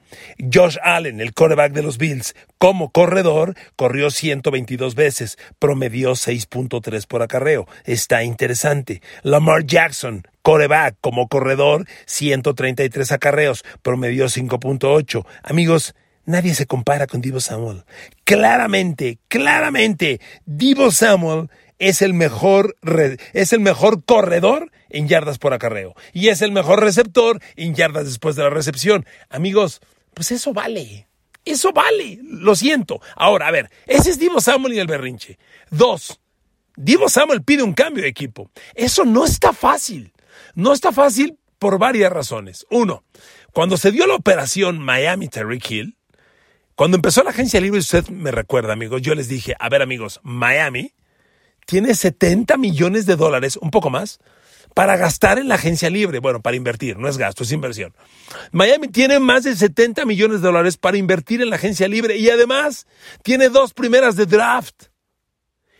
Josh 0.53 0.77
Allen, 0.83 1.21
el 1.21 1.33
quarterback 1.33 1.73
de 1.73 1.83
los 1.83 1.97
Bills, 1.97 2.35
como 2.57 2.91
corredor, 2.91 3.55
corrió 3.75 4.09
122 4.09 4.95
veces, 4.95 5.37
promedió 5.59 6.11
6.3 6.11 7.07
por 7.07 7.21
acarreo. 7.21 7.67
Está 7.83 8.23
interesante. 8.23 9.01
Lamar 9.23 9.65
Jackson, 9.65 10.23
quarterback, 10.41 10.95
como 11.01 11.27
corredor, 11.27 11.85
133 12.05 13.11
acarreos, 13.11 13.63
promedió 13.81 14.25
5.8. 14.25 15.25
Amigos, 15.43 15.95
Nadie 16.27 16.55
se 16.55 16.65
compara 16.65 17.05
con 17.05 17.21
Divo 17.21 17.39
Samuel. 17.39 17.83
Claramente, 18.23 19.19
claramente, 19.27 20.19
Divo 20.47 20.89
Samuel 20.89 21.49
es 21.77 22.01
el 22.01 22.13
mejor, 22.13 22.75
es 23.33 23.53
el 23.53 23.59
mejor 23.59 24.03
corredor 24.03 24.71
en 24.89 25.07
yardas 25.07 25.37
por 25.37 25.53
acarreo 25.53 25.93
y 26.13 26.29
es 26.29 26.41
el 26.41 26.51
mejor 26.51 26.81
receptor 26.81 27.39
en 27.55 27.75
yardas 27.75 28.05
después 28.05 28.35
de 28.35 28.43
la 28.43 28.49
recepción. 28.49 29.05
Amigos, 29.29 29.81
pues 30.15 30.31
eso 30.31 30.53
vale. 30.53 31.07
Eso 31.43 31.71
vale. 31.71 32.19
Lo 32.23 32.55
siento. 32.55 32.99
Ahora, 33.15 33.47
a 33.47 33.51
ver, 33.51 33.69
ese 33.85 34.09
es 34.09 34.17
Divo 34.17 34.41
Samuel 34.41 34.73
y 34.73 34.79
el 34.79 34.87
berrinche. 34.87 35.37
Dos, 35.69 36.19
Divo 36.75 37.07
Samuel 37.07 37.43
pide 37.43 37.61
un 37.61 37.73
cambio 37.73 38.03
de 38.03 38.09
equipo. 38.09 38.49
Eso 38.73 39.05
no 39.05 39.25
está 39.25 39.53
fácil. 39.53 40.11
No 40.55 40.73
está 40.73 40.91
fácil 40.91 41.37
por 41.59 41.77
varias 41.77 42.11
razones. 42.11 42.65
Uno, 42.69 43.03
cuando 43.53 43.77
se 43.77 43.91
dio 43.91 44.07
la 44.07 44.15
operación 44.15 44.79
Miami 44.79 45.27
Terry 45.27 45.61
Hill, 45.67 45.97
cuando 46.75 46.97
empezó 46.97 47.23
la 47.23 47.29
agencia 47.29 47.61
libre, 47.61 47.79
usted 47.79 48.07
me 48.09 48.31
recuerda, 48.31 48.73
amigos, 48.73 49.01
yo 49.01 49.15
les 49.15 49.29
dije, 49.29 49.55
a 49.59 49.69
ver 49.69 49.81
amigos, 49.81 50.19
Miami 50.23 50.93
tiene 51.65 51.95
70 51.95 52.57
millones 52.57 53.05
de 53.05 53.15
dólares, 53.15 53.57
un 53.57 53.71
poco 53.71 53.89
más, 53.89 54.19
para 54.75 54.97
gastar 54.97 55.39
en 55.39 55.47
la 55.47 55.55
agencia 55.55 55.89
libre. 55.89 56.19
Bueno, 56.19 56.41
para 56.41 56.57
invertir, 56.57 56.99
no 56.99 57.07
es 57.07 57.17
gasto, 57.17 57.43
es 57.43 57.51
inversión. 57.53 57.95
Miami 58.51 58.89
tiene 58.89 59.19
más 59.19 59.45
de 59.45 59.55
70 59.55 60.05
millones 60.05 60.41
de 60.41 60.47
dólares 60.47 60.77
para 60.77 60.97
invertir 60.97 61.41
en 61.41 61.49
la 61.49 61.55
agencia 61.55 61.87
libre 61.87 62.17
y 62.17 62.29
además 62.29 62.85
tiene 63.23 63.49
dos 63.49 63.73
primeras 63.73 64.17
de 64.17 64.25
draft. 64.25 64.87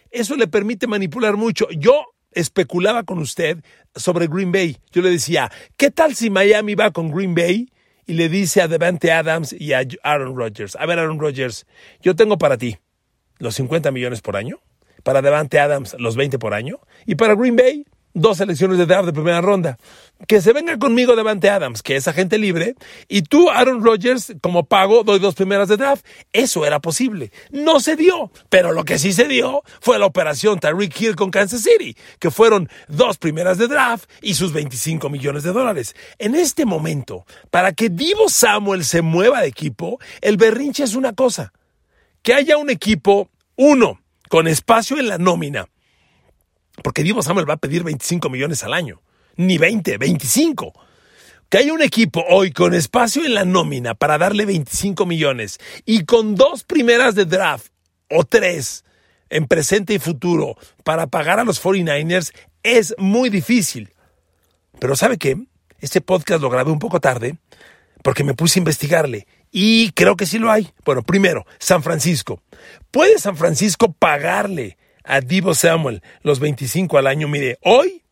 Eso 0.10 0.38
le 0.38 0.48
permite 0.48 0.88
manipular 0.88 1.36
mucho. 1.36 1.68
Yo 1.72 2.06
especulaba 2.32 3.04
con 3.04 3.20
usted 3.20 3.58
sobre 3.94 4.28
Green 4.28 4.54
Bay. 4.54 4.78
Yo 4.94 5.02
le 5.02 5.10
decía, 5.10 5.52
¿qué 5.76 5.92
tal 5.92 6.16
si 6.16 6.30
Miami 6.30 6.74
va 6.76 6.92
con 6.92 7.12
Green 7.12 7.36
Bay 7.36 7.70
y 8.06 8.14
le 8.14 8.30
dice 8.30 8.62
a 8.62 8.70
Devante 8.70 9.12
Adams 9.12 9.52
y 9.52 9.74
a 9.74 9.82
Aaron 10.04 10.38
Rodgers, 10.38 10.78
a 10.78 10.86
ver 10.86 11.00
Aaron 11.00 11.20
Rodgers, 11.20 11.68
yo 12.02 12.16
tengo 12.16 12.38
para 12.38 12.58
ti 12.58 12.78
los 13.40 13.56
50 13.56 13.92
millones 13.92 14.22
por 14.22 14.38
año, 14.38 14.62
para 15.04 15.22
Devante 15.22 15.60
Adams 15.60 15.98
los 16.00 16.16
20 16.16 16.40
por 16.40 16.54
año 16.54 16.80
y 17.06 17.16
para 17.16 17.36
Green 17.36 17.58
Bay 17.58 17.86
dos 18.16 18.38
selecciones 18.38 18.80
de 18.80 18.88
draft 18.88 19.06
de 19.06 19.14
primera 19.14 19.42
ronda. 19.42 19.78
Que 20.28 20.42
se 20.42 20.54
venga 20.54 20.80
conmigo 20.80 21.16
Devante 21.16 21.50
Adams, 21.50 21.84
que 21.84 21.98
es 21.98 22.08
agente 22.08 22.38
libre, 22.40 22.76
y 23.08 23.22
tú, 23.22 23.52
Aaron 23.52 23.84
Rodgers, 23.84 24.34
como 24.42 24.66
pago, 24.66 25.04
doy 25.04 25.20
dos 25.20 25.36
primeras 25.36 25.68
de 25.68 25.78
draft. 25.78 26.06
Eso 26.34 26.66
era 26.66 26.80
posible. 26.80 27.32
No 27.52 27.80
se 27.82 27.96
dio, 27.96 28.32
pero 28.50 28.72
lo 28.72 28.86
que 28.86 28.98
sí 28.98 29.14
se 29.14 29.28
dio 29.28 29.62
fue 29.82 30.00
la 30.00 30.06
operación 30.06 30.60
Tyreek 30.60 31.00
Hill 31.00 31.16
con 31.16 31.30
Kansas 31.30 31.62
City, 31.62 31.96
que 32.18 32.32
fueron 32.32 32.70
dos 32.88 33.18
primeras 33.18 33.58
de 33.58 33.68
draft 33.68 34.10
y 34.22 34.34
sus 34.34 34.54
25 34.54 35.10
millones 35.10 35.44
de 35.44 35.52
dólares. 35.52 35.96
En 36.18 36.34
este 36.34 36.66
momento, 36.66 37.26
para 37.52 37.74
que 37.74 37.90
Divo 37.90 38.30
Samuel 38.30 38.86
se 38.86 39.02
mueva 39.02 39.42
de 39.42 39.48
equipo, 39.48 40.00
el 40.22 40.38
berrinche 40.38 40.84
es 40.84 40.96
una 40.96 41.14
cosa. 41.14 41.52
Que 42.22 42.34
haya 42.34 42.58
un 42.58 42.70
equipo, 42.70 43.30
uno, 43.58 44.00
con 44.30 44.48
espacio 44.48 44.98
en 44.98 45.10
la 45.10 45.18
nómina, 45.18 45.68
porque 46.84 47.04
Divo 47.04 47.22
Samuel 47.22 47.50
va 47.50 47.56
a 47.56 47.58
pedir 47.58 47.84
25 47.84 48.30
millones 48.30 48.64
al 48.64 48.74
año. 48.74 49.02
Ni 49.38 49.58
20, 49.58 49.98
25. 49.98 50.74
Que 51.50 51.60
haya 51.60 51.74
un 51.74 51.82
equipo 51.82 52.24
hoy 52.28 52.52
con 52.52 52.74
espacio 52.74 53.26
en 53.26 53.34
la 53.34 53.46
nómina 53.46 53.94
para 53.94 54.18
darle 54.18 54.46
25 54.46 55.06
millones 55.06 55.60
y 55.86 56.06
con 56.06 56.36
dos 56.36 56.64
primeras 56.64 57.16
de 57.16 57.26
draft 57.26 57.68
o 58.10 58.24
tres 58.24 58.84
en 59.30 59.48
presente 59.48 59.94
y 59.94 60.00
futuro 60.00 60.58
para 60.84 61.08
pagar 61.08 61.40
a 61.40 61.44
los 61.44 61.64
49ers 61.64 62.34
es 62.64 62.96
muy 62.98 63.30
difícil. 63.30 63.94
Pero 64.80 64.96
¿sabe 64.96 65.18
qué? 65.18 65.38
Este 65.80 66.02
podcast 66.02 66.42
lo 66.42 66.50
grabé 66.50 66.72
un 66.72 66.80
poco 66.80 67.00
tarde 67.00 67.38
porque 68.04 68.24
me 68.24 68.34
puse 68.34 68.60
a 68.60 68.62
investigarle 68.62 69.28
y 69.52 69.92
creo 69.92 70.16
que 70.16 70.26
sí 70.26 70.40
lo 70.40 70.52
hay. 70.52 70.72
Bueno, 70.84 71.04
primero, 71.04 71.46
San 71.60 71.84
Francisco. 71.84 72.42
¿Puede 72.92 73.20
San 73.20 73.38
Francisco 73.38 73.94
pagarle 73.94 74.78
a 75.06 75.22
Divo 75.22 75.54
Samuel 75.54 76.02
los 76.22 76.40
25 76.40 76.98
al 76.98 77.08
año. 77.08 77.28
Mire, 77.28 77.58
hoy 77.62 78.04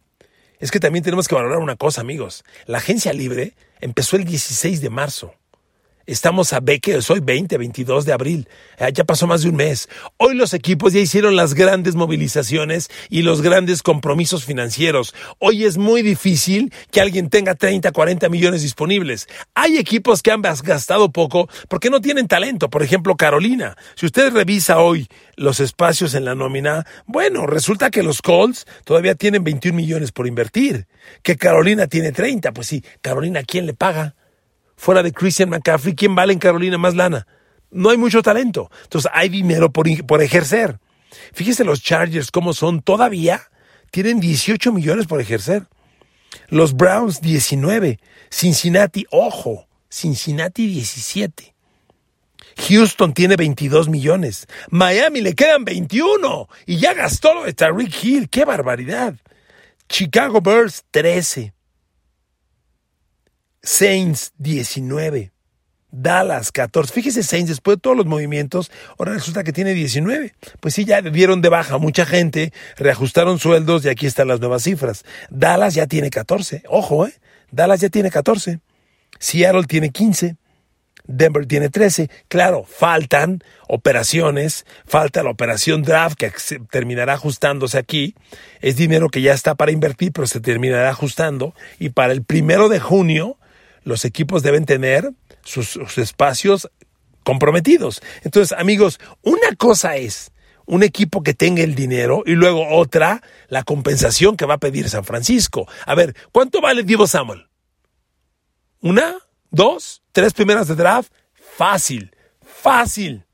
es 0.60 0.72
que 0.72 0.80
también 0.80 1.04
tenemos 1.04 1.28
que 1.28 1.36
valorar 1.36 1.60
una 1.60 1.76
cosa, 1.76 2.02
amigos. 2.02 2.44
La 2.66 2.78
agencia 2.78 3.14
libre 3.14 3.54
empezó 3.82 4.16
el 4.16 4.26
16 4.26 4.82
de 4.82 4.90
marzo. 4.90 5.36
Estamos 6.06 6.52
a 6.52 6.60
que 6.82 7.00
hoy 7.10 7.20
20, 7.22 7.58
22 7.58 8.06
de 8.06 8.12
abril. 8.12 8.50
Ah, 8.78 8.90
ya 8.90 9.06
pasó 9.06 9.26
más 9.26 9.44
de 9.44 9.50
un 9.50 9.56
mes. 9.56 9.88
Hoy 10.18 10.36
los 10.36 10.54
equipos 10.54 10.92
ya 10.92 11.00
hicieron 11.00 11.38
las 11.38 11.54
grandes 11.54 11.96
movilizaciones 11.96 12.90
y 13.10 13.22
los 13.22 13.42
grandes 13.42 13.82
compromisos 13.82 14.44
financieros. 14.44 15.16
Hoy 15.40 15.64
es 15.64 15.78
muy 15.78 16.02
difícil 16.02 16.74
que 16.92 17.00
alguien 17.00 17.30
tenga 17.30 17.56
30, 17.56 17.94
40 17.94 18.28
millones 18.28 18.64
disponibles. 18.64 19.30
Hay 19.56 19.78
equipos 19.78 20.22
que 20.22 20.32
han 20.32 20.42
gastado 20.42 21.10
poco 21.10 21.48
porque 21.70 21.90
no 21.90 22.02
tienen 22.02 22.28
talento. 22.28 22.70
Por 22.70 22.84
ejemplo, 22.84 23.16
Carolina. 23.16 23.78
Si 23.96 24.06
usted 24.06 24.34
revisa 24.34 24.80
hoy 24.80 25.08
los 25.38 25.62
espacios 25.62 26.16
en 26.16 26.26
la 26.26 26.36
nómina, 26.36 26.86
bueno, 27.06 27.48
resulta 27.48 27.92
que 27.92 28.04
los 28.04 28.22
Colts 28.22 28.66
todavía 28.84 29.16
tienen 29.16 29.46
21 29.46 29.78
millones 29.78 30.12
por 30.12 30.28
invertir. 30.28 30.86
Que 31.22 31.38
Carolina 31.38 31.88
tiene 31.88 32.12
30. 32.12 32.52
Pues 32.52 32.68
sí, 32.68 32.84
Carolina, 33.02 33.44
¿quién 33.44 33.66
le 33.66 33.74
paga? 33.74 34.16
Fuera 34.76 35.04
de 35.04 35.12
Christian 35.12 35.50
McCaffrey, 35.50 35.96
¿quién 35.96 36.16
vale 36.16 36.34
en 36.34 36.40
Carolina 36.40 36.78
más 36.78 36.96
lana? 36.96 37.28
No 37.72 37.90
hay 37.90 37.98
mucho 37.98 38.22
talento. 38.22 38.70
Entonces 38.84 39.12
hay 39.14 39.30
dinero 39.30 39.72
por, 39.72 39.88
por 40.06 40.22
ejercer. 40.22 40.80
Fíjese 41.34 41.64
los 41.64 41.82
Chargers 41.82 42.32
cómo 42.32 42.54
son 42.54 42.82
todavía. 42.82 43.42
Tienen 43.92 44.20
18 44.20 44.72
millones 44.72 45.08
por 45.08 45.22
ejercer. 45.22 45.68
Los 46.50 46.74
Browns 46.74 47.22
19. 47.22 48.00
Cincinnati, 48.30 49.06
ojo, 49.12 49.68
Cincinnati 49.90 50.68
17. 50.68 51.54
Houston 52.68 53.14
tiene 53.14 53.36
22 53.36 53.90
millones. 53.90 54.48
Miami 54.70 55.22
le 55.22 55.34
quedan 55.34 55.66
21 55.66 56.48
y 56.66 56.78
ya 56.78 56.94
gastó 56.94 57.34
lo 57.34 57.44
de 57.44 57.54
Tariq 57.54 58.04
Hill. 58.04 58.30
¡Qué 58.30 58.46
barbaridad! 58.46 59.16
Chicago 59.90 60.42
Bears 60.42 60.84
13. 60.92 61.54
Saints 63.64 64.34
19. 64.40 65.32
Dallas 65.90 66.52
14. 66.52 66.92
Fíjese 66.92 67.24
Saints, 67.24 67.50
después 67.50 67.78
de 67.78 67.82
todos 67.82 67.96
los 67.96 68.06
movimientos, 68.06 68.72
ahora 68.98 69.14
resulta 69.14 69.44
que 69.44 69.54
tiene 69.54 69.74
19. 69.74 70.34
Pues 70.60 70.74
sí, 70.74 70.84
ya 70.84 71.02
dieron 71.02 71.42
de 71.42 71.48
baja 71.50 71.78
mucha 71.78 72.06
gente, 72.06 72.52
reajustaron 72.76 73.40
sueldos 73.40 73.86
y 73.86 73.90
aquí 73.90 74.06
están 74.06 74.28
las 74.28 74.42
nuevas 74.42 74.64
cifras. 74.64 75.06
Dallas 75.30 75.76
ya 75.76 75.88
tiene 75.88 76.10
14. 76.10 76.64
Ojo, 76.68 77.08
¿eh? 77.08 77.14
Dallas 77.52 77.80
ya 77.80 77.90
tiene 77.90 78.12
14. 78.12 78.60
Seattle 79.20 79.64
tiene 79.64 79.92
15. 79.92 80.36
Denver 81.06 81.46
tiene 81.46 81.70
13. 81.70 82.10
Claro, 82.28 82.66
faltan 82.68 83.44
operaciones, 83.68 84.66
falta 84.86 85.24
la 85.24 85.30
operación 85.30 85.84
draft 85.84 86.18
que 86.18 86.34
terminará 86.70 87.14
ajustándose 87.14 87.78
aquí. 87.78 88.16
Es 88.62 88.76
dinero 88.76 89.10
que 89.10 89.22
ya 89.22 89.34
está 89.34 89.56
para 89.56 89.72
invertir, 89.72 90.12
pero 90.12 90.28
se 90.28 90.42
terminará 90.42 90.90
ajustando. 90.90 91.54
Y 91.80 91.90
para 91.90 92.14
el 92.14 92.24
primero 92.24 92.68
de 92.68 92.80
junio, 92.80 93.38
los 93.84 94.06
equipos 94.06 94.44
deben 94.44 94.66
tener 94.66 95.12
sus, 95.44 95.78
espacios 95.98 96.70
comprometidos. 97.24 98.02
Entonces, 98.24 98.58
amigos, 98.58 99.00
una 99.22 99.56
cosa 99.58 99.96
es 99.96 100.32
un 100.66 100.84
equipo 100.84 101.24
que 101.24 101.34
tenga 101.34 101.64
el 101.64 101.76
dinero 101.76 102.24
y 102.26 102.32
luego 102.32 102.68
otra, 102.70 103.22
la 103.50 103.64
compensación 103.64 104.38
que 104.38 104.46
va 104.46 104.56
a 104.56 104.60
pedir 104.60 104.90
San 104.90 105.04
Francisco. 105.04 105.68
A 105.86 105.96
ver, 105.96 106.16
¿cuánto 106.32 106.62
vale 106.62 106.84
Divo 106.84 107.08
Samuel? 107.08 107.48
¿Una? 108.82 109.18
¿Dos? 109.52 110.02
¿Tres 110.12 110.34
primeras 110.34 110.68
de 110.68 110.76
draft? 110.76 111.12
Fácil, 111.34 112.16
fácil. 112.42 113.26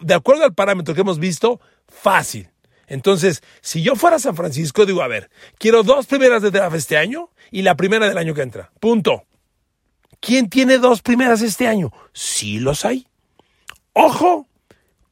De 0.00 0.14
acuerdo 0.14 0.44
al 0.44 0.54
parámetro 0.54 0.94
que 0.94 1.00
hemos 1.00 1.18
visto, 1.18 1.60
fácil. 1.88 2.50
Entonces, 2.86 3.42
si 3.60 3.82
yo 3.82 3.96
fuera 3.96 4.16
a 4.16 4.20
San 4.20 4.36
Francisco, 4.36 4.86
digo, 4.86 5.02
a 5.02 5.08
ver, 5.08 5.30
quiero 5.58 5.82
dos 5.82 6.06
primeras 6.06 6.42
de 6.42 6.50
draft 6.50 6.76
este 6.76 6.96
año 6.96 7.30
y 7.50 7.62
la 7.62 7.74
primera 7.74 8.06
del 8.08 8.18
año 8.18 8.34
que 8.34 8.42
entra. 8.42 8.70
Punto. 8.80 9.24
¿Quién 10.20 10.48
tiene 10.48 10.78
dos 10.78 11.02
primeras 11.02 11.42
este 11.42 11.68
año? 11.68 11.92
Sí 12.12 12.58
los 12.58 12.84
hay. 12.84 13.06
Ojo 13.92 14.46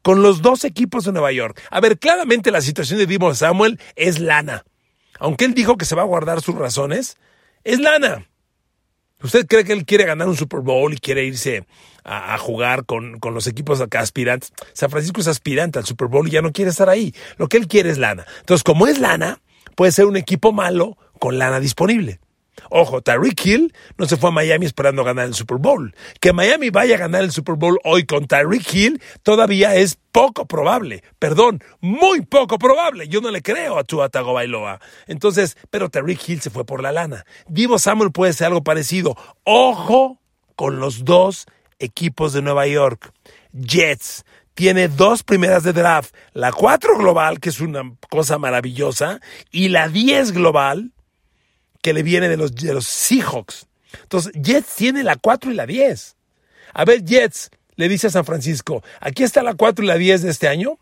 con 0.02 0.22
los 0.22 0.42
dos 0.42 0.64
equipos 0.64 1.04
de 1.04 1.12
Nueva 1.12 1.32
York. 1.32 1.60
A 1.70 1.80
ver, 1.80 1.98
claramente 1.98 2.50
la 2.50 2.60
situación 2.60 2.98
de 2.98 3.06
Divo 3.06 3.34
Samuel 3.34 3.80
es 3.96 4.18
lana. 4.18 4.64
Aunque 5.18 5.46
él 5.46 5.54
dijo 5.54 5.78
que 5.78 5.86
se 5.86 5.94
va 5.94 6.02
a 6.02 6.06
guardar 6.06 6.42
sus 6.42 6.54
razones, 6.54 7.16
es 7.64 7.80
lana. 7.80 8.28
¿Usted 9.22 9.46
cree 9.46 9.64
que 9.64 9.72
él 9.72 9.86
quiere 9.86 10.04
ganar 10.04 10.28
un 10.28 10.36
Super 10.36 10.60
Bowl 10.60 10.92
y 10.92 10.98
quiere 10.98 11.24
irse 11.24 11.64
a, 12.04 12.36
jugar 12.36 12.84
con, 12.84 13.18
con, 13.18 13.32
los 13.32 13.46
equipos 13.46 13.80
aspirantes? 13.80 14.52
San 14.74 14.90
Francisco 14.90 15.22
es 15.22 15.28
aspirante 15.28 15.78
al 15.78 15.86
Super 15.86 16.08
Bowl 16.08 16.28
y 16.28 16.32
ya 16.32 16.42
no 16.42 16.52
quiere 16.52 16.70
estar 16.70 16.90
ahí. 16.90 17.14
Lo 17.38 17.48
que 17.48 17.56
él 17.56 17.66
quiere 17.66 17.88
es 17.88 17.96
lana. 17.96 18.26
Entonces, 18.40 18.62
como 18.62 18.86
es 18.86 18.98
lana, 18.98 19.40
puede 19.76 19.92
ser 19.92 20.04
un 20.04 20.18
equipo 20.18 20.52
malo 20.52 20.98
con 21.18 21.38
lana 21.38 21.60
disponible. 21.60 22.20
Ojo, 22.70 23.02
Tyreek 23.02 23.44
Hill 23.44 23.74
no 23.98 24.06
se 24.06 24.16
fue 24.16 24.30
a 24.30 24.32
Miami 24.32 24.66
esperando 24.66 25.04
ganar 25.04 25.26
el 25.26 25.34
Super 25.34 25.58
Bowl. 25.58 25.94
Que 26.20 26.32
Miami 26.32 26.70
vaya 26.70 26.96
a 26.96 26.98
ganar 26.98 27.22
el 27.22 27.32
Super 27.32 27.56
Bowl 27.56 27.78
hoy 27.84 28.04
con 28.04 28.26
Tyreek 28.26 28.72
Hill 28.72 29.02
todavía 29.22 29.74
es 29.74 29.98
poco 30.12 30.46
probable. 30.46 31.02
Perdón, 31.18 31.62
muy 31.80 32.22
poco 32.22 32.58
probable. 32.58 33.08
Yo 33.08 33.20
no 33.20 33.30
le 33.30 33.42
creo 33.42 33.78
a 33.78 33.84
Tua 33.84 34.08
Tagovailoa. 34.08 34.80
Entonces, 35.06 35.56
pero 35.70 35.88
Tyreek 35.88 36.28
Hill 36.28 36.40
se 36.40 36.50
fue 36.50 36.64
por 36.64 36.82
la 36.82 36.92
lana. 36.92 37.24
Divo 37.48 37.78
Samuel 37.78 38.12
puede 38.12 38.32
ser 38.32 38.48
algo 38.48 38.62
parecido. 38.62 39.16
Ojo 39.44 40.20
con 40.56 40.80
los 40.80 41.04
dos 41.04 41.46
equipos 41.78 42.32
de 42.32 42.42
Nueva 42.42 42.66
York. 42.66 43.12
Jets 43.52 44.24
tiene 44.54 44.88
dos 44.88 45.22
primeras 45.24 45.64
de 45.64 45.72
draft, 45.72 46.14
la 46.32 46.52
4 46.52 46.96
global, 46.96 47.40
que 47.40 47.48
es 47.48 47.60
una 47.60 47.82
cosa 48.08 48.38
maravillosa, 48.38 49.20
y 49.50 49.68
la 49.68 49.88
10 49.88 50.32
global, 50.32 50.92
que 51.84 51.92
le 51.92 52.02
viene 52.02 52.30
de 52.30 52.38
los, 52.38 52.54
de 52.54 52.72
los 52.72 52.86
Seahawks. 52.86 53.66
Entonces, 54.04 54.32
Jets 54.32 54.74
tiene 54.74 55.02
la 55.02 55.16
4 55.16 55.50
y 55.50 55.54
la 55.54 55.66
10. 55.66 56.16
A 56.72 56.84
ver, 56.86 57.04
Jets 57.04 57.50
le 57.76 57.90
dice 57.90 58.06
a 58.06 58.10
San 58.10 58.24
Francisco, 58.24 58.82
aquí 59.00 59.22
está 59.22 59.42
la 59.42 59.52
4 59.52 59.84
y 59.84 59.88
la 59.88 59.96
10 59.96 60.22
de 60.22 60.30
este 60.30 60.48
año. 60.48 60.78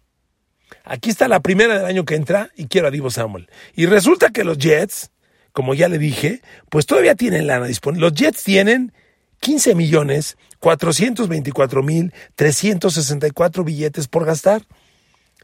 Aquí 0.84 1.10
está 1.10 1.26
la 1.26 1.40
primera 1.40 1.76
del 1.76 1.86
año 1.86 2.04
que 2.04 2.14
entra 2.14 2.50
y 2.56 2.68
quiero 2.68 2.86
a 2.86 2.92
Divo 2.92 3.10
Samuel. 3.10 3.50
Y 3.74 3.86
resulta 3.86 4.30
que 4.30 4.44
los 4.44 4.58
Jets, 4.58 5.10
como 5.50 5.74
ya 5.74 5.88
le 5.88 5.98
dije, 5.98 6.40
pues 6.70 6.86
todavía 6.86 7.16
tienen 7.16 7.48
lana 7.48 7.66
disponible. 7.66 8.08
Los 8.08 8.14
Jets 8.14 8.44
tienen 8.44 8.92
15 9.40 9.74
millones 9.74 10.36
424 10.60 11.82
mil 11.82 12.14
364 12.36 13.64
billetes 13.64 14.06
por 14.06 14.24
gastar. 14.24 14.62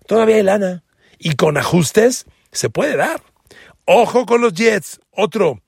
Todavía 0.06 0.36
hay 0.36 0.44
lana. 0.44 0.84
Y 1.18 1.34
con 1.34 1.56
ajustes 1.56 2.26
se 2.52 2.70
puede 2.70 2.96
dar. 2.96 3.20
Ojo 3.90 4.26
con 4.26 4.42
los 4.42 4.52
Jets. 4.52 5.00
Otro. 5.20 5.60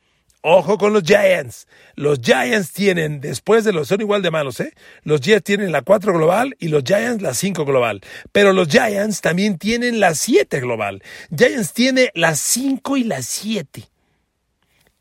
Ojo 0.43 0.79
con 0.79 0.93
los 0.93 1.03
Giants. 1.03 1.67
Los 1.97 2.21
Giants 2.21 2.73
tienen, 2.73 3.21
después 3.21 3.65
de 3.65 3.73
los, 3.73 3.89
son 3.89 4.01
igual 4.01 4.23
de 4.23 4.31
malos, 4.31 4.61
¿eh? 4.61 4.73
Los 5.03 5.21
Jets 5.21 5.43
tienen 5.43 5.73
la 5.73 5.83
4 5.83 6.15
global 6.15 6.55
y 6.61 6.69
los 6.69 6.85
Giants 6.85 7.21
la 7.21 7.35
5 7.35 7.65
global. 7.65 8.01
Pero 8.31 8.53
los 8.53 8.69
Giants 8.69 9.23
también 9.23 9.59
tienen 9.59 9.99
la 9.99 10.15
7 10.15 10.61
global. 10.61 11.03
Giants 11.37 11.73
tiene 11.73 12.13
la 12.15 12.37
5 12.37 12.97
y 12.97 13.03
la 13.03 13.23
7. 13.23 13.89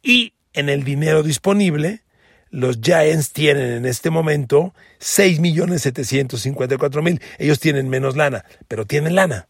Y 0.01 0.33
en 0.53 0.69
el 0.69 0.83
dinero 0.83 1.21
disponible, 1.21 2.01
los 2.49 2.79
Giants 2.81 3.31
tienen 3.31 3.71
en 3.71 3.85
este 3.85 4.09
momento 4.09 4.73
6.754.000. 4.99 7.21
Ellos 7.37 7.59
tienen 7.59 7.87
menos 7.87 8.17
lana, 8.17 8.45
pero 8.67 8.87
tienen 8.87 9.13
lana. 9.13 9.47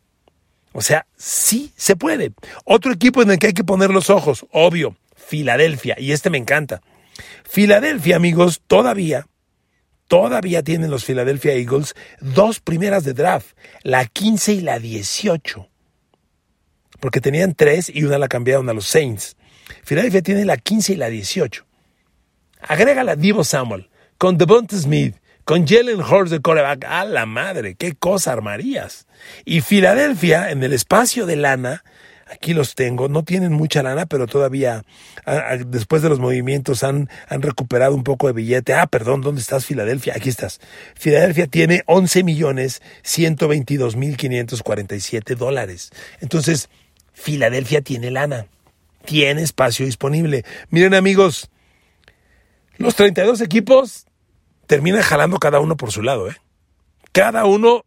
O 0.72 0.82
sea, 0.82 1.06
sí 1.18 1.72
se 1.76 1.96
puede. 1.96 2.34
Otro 2.64 2.92
equipo 2.92 3.22
en 3.22 3.32
el 3.32 3.40
que 3.40 3.48
hay 3.48 3.54
que 3.54 3.64
poner 3.64 3.90
los 3.90 4.10
ojos, 4.10 4.46
obvio, 4.52 4.96
Filadelfia, 5.16 5.96
y 6.00 6.12
este 6.12 6.30
me 6.30 6.38
encanta. 6.38 6.82
Filadelfia, 7.44 8.16
amigos, 8.16 8.62
todavía, 8.68 9.28
todavía 10.08 10.64
tienen 10.64 10.92
los 10.92 11.06
Philadelphia 11.06 11.54
Eagles 11.54 11.96
dos 12.22 12.60
primeras 12.60 13.04
de 13.04 13.14
draft, 13.14 13.56
la 13.84 14.06
15 14.06 14.54
y 14.54 14.62
la 14.62 14.80
18. 14.80 15.68
Porque 17.00 17.22
tenían 17.22 17.56
tres 17.56 17.90
y 17.94 18.04
una 18.04 18.18
la 18.18 18.28
cambiaron 18.28 18.70
a 18.70 18.74
los 18.74 18.88
Saints. 18.88 19.36
Filadelfia 19.84 20.22
tiene 20.22 20.46
la 20.46 20.58
15 20.58 20.94
y 20.94 20.96
la 20.98 21.10
18. 21.10 21.66
Agrégala 22.62 23.16
Divo 23.16 23.44
Samuel, 23.44 23.90
con 24.18 24.38
Devonta 24.38 24.78
Smith, 24.78 25.16
con 25.50 25.66
Jalen 25.66 26.02
Hurts 26.02 26.30
de 26.30 26.42
coreback. 26.42 26.86
A 26.86 27.06
la 27.06 27.26
madre, 27.26 27.74
qué 27.74 27.96
cosa 27.96 28.34
armarías. 28.34 29.08
Y 29.46 29.62
Filadelfia, 29.62 30.52
en 30.52 30.62
el 30.62 30.74
espacio 30.74 31.26
de 31.26 31.38
lana, 31.38 31.84
aquí 32.28 32.54
los 32.54 32.76
tengo, 32.76 33.10
no 33.10 33.24
tienen 33.24 33.54
mucha 33.54 33.82
lana, 33.82 34.06
pero 34.06 34.28
todavía 34.28 34.86
después 35.66 36.04
de 36.04 36.10
los 36.10 36.20
movimientos 36.20 36.84
han, 36.84 37.10
han 37.28 37.42
recuperado 37.42 37.96
un 37.96 38.04
poco 38.04 38.28
de 38.28 38.34
billete. 38.34 38.76
Ah, 38.76 38.86
perdón, 38.86 39.22
¿dónde 39.22 39.42
estás 39.42 39.66
Filadelfia? 39.66 40.14
Aquí 40.16 40.30
estás. 40.30 40.62
Filadelfia 40.94 41.48
tiene 41.48 41.82
11 41.88 42.24
millones 42.24 42.84
122 43.02 43.96
mil 43.96 44.18
547 44.18 45.34
dólares. 45.34 45.90
Entonces, 46.22 46.70
Filadelfia 47.12 47.82
tiene 47.82 48.12
lana, 48.12 48.46
tiene 49.04 49.42
espacio 49.42 49.88
disponible. 49.88 50.46
Miren 50.70 50.94
amigos, 50.94 51.50
los 52.78 52.94
32 52.94 53.42
equipos 53.42 54.06
terminan 54.70 55.02
jalando 55.02 55.40
cada 55.40 55.60
uno 55.60 55.76
por 55.76 55.92
su 55.92 56.04
lado, 56.04 56.30
¿eh? 56.30 56.38
Cada 57.12 57.46
uno 57.46 57.86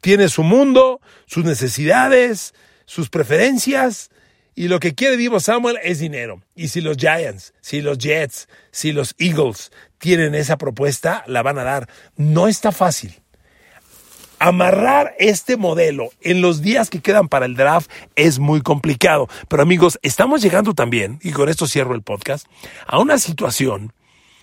tiene 0.00 0.28
su 0.28 0.44
mundo, 0.44 1.00
sus 1.26 1.44
necesidades, 1.44 2.54
sus 2.84 3.10
preferencias, 3.10 4.10
y 4.54 4.68
lo 4.68 4.78
que 4.78 4.94
quiere 4.94 5.16
Divo 5.16 5.40
Samuel 5.40 5.80
es 5.82 5.98
dinero. 5.98 6.42
Y 6.54 6.68
si 6.68 6.80
los 6.80 6.96
Giants, 6.96 7.54
si 7.60 7.80
los 7.80 7.98
Jets, 7.98 8.48
si 8.70 8.92
los 8.92 9.16
Eagles 9.18 9.72
tienen 9.98 10.36
esa 10.36 10.56
propuesta, 10.58 11.24
la 11.26 11.42
van 11.42 11.58
a 11.58 11.64
dar. 11.64 11.88
No 12.16 12.46
está 12.46 12.70
fácil. 12.70 13.12
Amarrar 14.38 15.16
este 15.18 15.56
modelo 15.56 16.10
en 16.20 16.40
los 16.40 16.62
días 16.62 16.88
que 16.88 17.00
quedan 17.00 17.26
para 17.26 17.46
el 17.46 17.56
draft 17.56 17.90
es 18.14 18.38
muy 18.38 18.60
complicado. 18.60 19.28
Pero 19.48 19.64
amigos, 19.64 19.98
estamos 20.02 20.40
llegando 20.40 20.72
también, 20.72 21.18
y 21.20 21.32
con 21.32 21.48
esto 21.48 21.66
cierro 21.66 21.96
el 21.96 22.02
podcast, 22.02 22.46
a 22.86 23.00
una 23.00 23.18
situación 23.18 23.92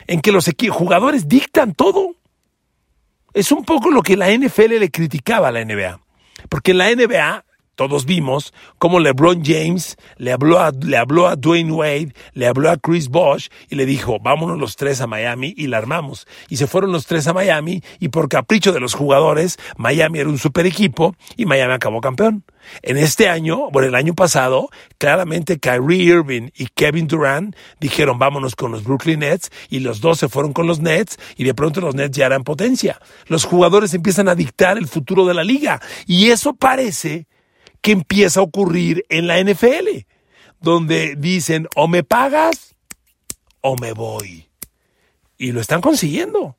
en 0.07 0.21
que 0.21 0.31
los 0.31 0.49
jugadores 0.71 1.27
dictan 1.27 1.73
todo. 1.73 2.15
Es 3.33 3.51
un 3.51 3.65
poco 3.65 3.89
lo 3.89 4.01
que 4.01 4.17
la 4.17 4.31
NFL 4.31 4.79
le 4.79 4.91
criticaba 4.91 5.47
a 5.47 5.51
la 5.51 5.65
NBA. 5.65 5.99
Porque 6.49 6.71
en 6.71 6.77
la 6.77 6.93
NBA 6.93 7.45
todos 7.75 8.05
vimos 8.05 8.53
cómo 8.77 8.99
LeBron 8.99 9.43
James 9.43 9.97
le 10.17 10.31
habló, 10.31 10.59
a, 10.59 10.71
le 10.71 10.97
habló 10.97 11.27
a 11.27 11.35
Dwayne 11.35 11.71
Wade, 11.71 12.13
le 12.33 12.47
habló 12.47 12.69
a 12.69 12.77
Chris 12.77 13.09
Bosh 13.09 13.47
y 13.69 13.75
le 13.75 13.85
dijo, 13.85 14.19
vámonos 14.19 14.59
los 14.59 14.75
tres 14.75 15.01
a 15.01 15.07
Miami 15.07 15.53
y 15.57 15.67
la 15.67 15.77
armamos. 15.77 16.27
Y 16.49 16.57
se 16.57 16.67
fueron 16.67 16.91
los 16.91 17.05
tres 17.05 17.27
a 17.27 17.33
Miami 17.33 17.81
y 17.99 18.09
por 18.09 18.29
capricho 18.29 18.71
de 18.71 18.79
los 18.79 18.93
jugadores, 18.93 19.57
Miami 19.77 20.19
era 20.19 20.29
un 20.29 20.37
super 20.37 20.65
equipo 20.65 21.15
y 21.35 21.45
Miami 21.45 21.73
acabó 21.73 22.01
campeón. 22.01 22.43
En 22.81 22.97
este 22.97 23.27
año, 23.27 23.69
bueno, 23.71 23.89
el 23.89 23.95
año 23.95 24.13
pasado, 24.13 24.69
claramente 24.97 25.59
Kyrie 25.59 26.03
Irving 26.03 26.49
y 26.55 26.67
Kevin 26.67 27.07
Durant 27.07 27.55
dijeron 27.79 28.19
vámonos 28.19 28.55
con 28.55 28.71
los 28.71 28.83
Brooklyn 28.83 29.19
Nets 29.19 29.51
y 29.69 29.79
los 29.79 29.99
dos 29.99 30.19
se 30.19 30.29
fueron 30.29 30.53
con 30.53 30.67
los 30.67 30.79
Nets 30.79 31.17
y 31.35 31.43
de 31.43 31.53
pronto 31.53 31.81
los 31.81 31.95
Nets 31.95 32.15
ya 32.15 32.25
eran 32.25 32.43
potencia. 32.43 32.99
Los 33.27 33.45
jugadores 33.45 33.93
empiezan 33.93 34.29
a 34.29 34.35
dictar 34.35 34.77
el 34.77 34.87
futuro 34.87 35.25
de 35.25 35.33
la 35.33 35.43
liga 35.43 35.81
y 36.05 36.29
eso 36.29 36.53
parece 36.53 37.27
que 37.83 37.91
empieza 37.91 38.39
a 38.39 38.43
ocurrir 38.43 39.05
en 39.09 39.27
la 39.27 39.43
NFL, 39.43 40.07
donde 40.61 41.15
dicen 41.17 41.67
o 41.75 41.87
me 41.87 42.03
pagas 42.03 42.75
o 43.61 43.75
me 43.75 43.91
voy. 43.91 44.49
Y 45.37 45.51
lo 45.51 45.59
están 45.59 45.81
consiguiendo. 45.81 46.55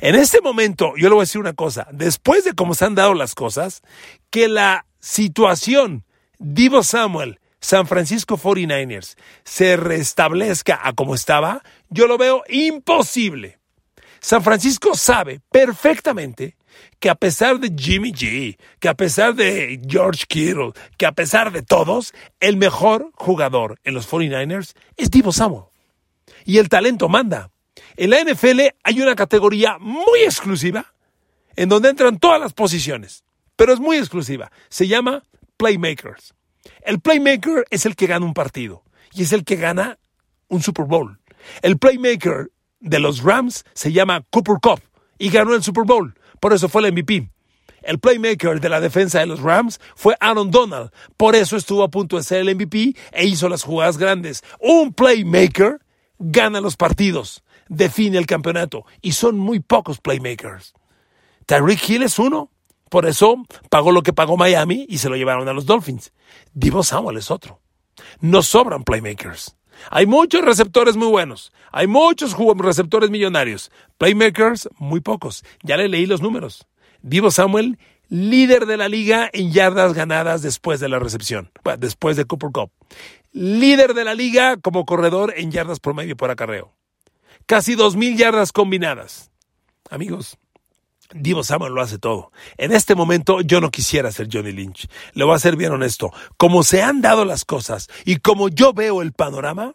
En 0.00 0.14
este 0.14 0.40
momento, 0.40 0.94
yo 0.96 1.08
le 1.08 1.14
voy 1.14 1.22
a 1.22 1.24
decir 1.24 1.40
una 1.40 1.52
cosa, 1.52 1.88
después 1.90 2.44
de 2.44 2.52
cómo 2.52 2.74
se 2.74 2.84
han 2.84 2.94
dado 2.94 3.14
las 3.14 3.34
cosas, 3.34 3.82
que 4.30 4.48
la 4.48 4.86
situación 5.00 6.04
Divo 6.38 6.84
Samuel, 6.84 7.40
San 7.60 7.88
Francisco 7.88 8.38
49ers, 8.38 9.16
se 9.42 9.76
restablezca 9.76 10.78
a 10.80 10.92
como 10.92 11.16
estaba, 11.16 11.62
yo 11.90 12.06
lo 12.06 12.18
veo 12.18 12.44
imposible. 12.48 13.58
San 14.20 14.44
Francisco 14.44 14.94
sabe 14.94 15.40
perfectamente 15.50 16.56
que 17.00 17.10
a 17.10 17.14
pesar 17.14 17.58
de 17.60 17.72
Jimmy 17.76 18.12
G, 18.12 18.58
que 18.80 18.88
a 18.88 18.94
pesar 18.94 19.34
de 19.34 19.80
George 19.88 20.24
Kittle, 20.28 20.72
que 20.96 21.06
a 21.06 21.12
pesar 21.12 21.52
de 21.52 21.62
todos, 21.62 22.12
el 22.40 22.56
mejor 22.56 23.10
jugador 23.14 23.78
en 23.84 23.94
los 23.94 24.10
49ers 24.10 24.74
es 24.96 25.10
Divo 25.10 25.32
Samuel. 25.32 25.64
Y 26.44 26.58
el 26.58 26.68
talento 26.68 27.08
manda. 27.08 27.50
En 27.96 28.10
la 28.10 28.22
NFL 28.22 28.60
hay 28.82 29.00
una 29.00 29.14
categoría 29.14 29.78
muy 29.78 30.20
exclusiva 30.20 30.92
en 31.56 31.68
donde 31.68 31.90
entran 31.90 32.18
todas 32.18 32.40
las 32.40 32.52
posiciones, 32.52 33.24
pero 33.56 33.72
es 33.72 33.80
muy 33.80 33.96
exclusiva. 33.96 34.50
Se 34.68 34.86
llama 34.86 35.24
Playmakers. 35.56 36.34
El 36.82 37.00
Playmaker 37.00 37.64
es 37.70 37.86
el 37.86 37.96
que 37.96 38.06
gana 38.06 38.24
un 38.24 38.34
partido 38.34 38.84
y 39.12 39.22
es 39.22 39.32
el 39.32 39.44
que 39.44 39.56
gana 39.56 39.98
un 40.48 40.62
Super 40.62 40.86
Bowl. 40.86 41.18
El 41.62 41.78
Playmaker 41.78 42.50
de 42.80 42.98
los 42.98 43.22
Rams 43.22 43.64
se 43.74 43.92
llama 43.92 44.24
Cooper 44.30 44.56
Cup 44.62 44.80
y 45.18 45.30
ganó 45.30 45.54
el 45.54 45.62
Super 45.62 45.84
Bowl. 45.84 46.14
Por 46.40 46.52
eso 46.52 46.68
fue 46.68 46.86
el 46.86 46.92
MVP. 46.92 47.30
El 47.82 47.98
playmaker 48.00 48.60
de 48.60 48.68
la 48.68 48.80
defensa 48.80 49.20
de 49.20 49.26
los 49.26 49.40
Rams 49.40 49.80
fue 49.94 50.16
Aaron 50.20 50.50
Donald. 50.50 50.90
Por 51.16 51.34
eso 51.36 51.56
estuvo 51.56 51.82
a 51.82 51.90
punto 51.90 52.16
de 52.16 52.22
ser 52.22 52.40
el 52.40 52.54
MVP 52.54 52.94
e 53.12 53.26
hizo 53.26 53.48
las 53.48 53.62
jugadas 53.62 53.98
grandes. 53.98 54.42
Un 54.60 54.92
playmaker 54.92 55.78
gana 56.18 56.60
los 56.60 56.76
partidos, 56.76 57.44
define 57.68 58.18
el 58.18 58.26
campeonato 58.26 58.84
y 59.00 59.12
son 59.12 59.38
muy 59.38 59.60
pocos 59.60 60.00
playmakers. 60.00 60.74
Tyreek 61.46 61.88
Hill 61.88 62.02
es 62.02 62.18
uno. 62.18 62.50
Por 62.90 63.06
eso 63.06 63.36
pagó 63.68 63.92
lo 63.92 64.02
que 64.02 64.14
pagó 64.14 64.38
Miami 64.38 64.86
y 64.88 64.98
se 64.98 65.10
lo 65.10 65.16
llevaron 65.16 65.46
a 65.48 65.52
los 65.52 65.66
Dolphins. 65.66 66.12
Divo 66.54 66.82
Samuel 66.82 67.18
es 67.18 67.30
otro. 67.30 67.60
No 68.20 68.42
sobran 68.42 68.82
playmakers. 68.82 69.57
Hay 69.90 70.06
muchos 70.06 70.42
receptores 70.42 70.96
muy 70.96 71.08
buenos. 71.08 71.52
Hay 71.72 71.86
muchos 71.86 72.36
receptores 72.58 73.10
millonarios. 73.10 73.70
Playmakers, 73.98 74.68
muy 74.78 75.00
pocos. 75.00 75.44
Ya 75.62 75.76
le 75.76 75.88
leí 75.88 76.06
los 76.06 76.22
números. 76.22 76.66
Divo 77.02 77.30
Samuel, 77.30 77.78
líder 78.08 78.66
de 78.66 78.76
la 78.76 78.88
liga 78.88 79.28
en 79.32 79.52
yardas 79.52 79.94
ganadas 79.94 80.42
después 80.42 80.80
de 80.80 80.88
la 80.88 80.98
recepción, 80.98 81.50
después 81.78 82.16
de 82.16 82.24
Cooper 82.24 82.50
Cup. 82.50 82.70
líder 83.32 83.94
de 83.94 84.04
la 84.04 84.14
liga 84.14 84.56
como 84.56 84.84
corredor 84.84 85.34
en 85.36 85.50
yardas 85.50 85.80
promedio 85.80 86.16
por 86.16 86.30
acarreo. 86.30 86.72
Casi 87.46 87.76
2.000 87.76 88.16
yardas 88.16 88.52
combinadas. 88.52 89.30
Amigos, 89.90 90.38
Divo 91.14 91.42
Samuel 91.42 91.72
lo 91.72 91.80
hace 91.80 91.98
todo. 91.98 92.32
En 92.58 92.72
este 92.72 92.94
momento 92.94 93.40
yo 93.40 93.60
no 93.60 93.70
quisiera 93.70 94.12
ser 94.12 94.28
Johnny 94.30 94.52
Lynch. 94.52 94.88
Le 95.14 95.24
voy 95.24 95.34
a 95.34 95.38
ser 95.38 95.56
bien 95.56 95.72
honesto. 95.72 96.12
Como 96.36 96.62
se 96.62 96.82
han 96.82 97.00
dado 97.00 97.24
las 97.24 97.44
cosas 97.44 97.88
y 98.04 98.16
como 98.16 98.48
yo 98.48 98.74
veo 98.74 99.00
el 99.00 99.12
panorama, 99.12 99.74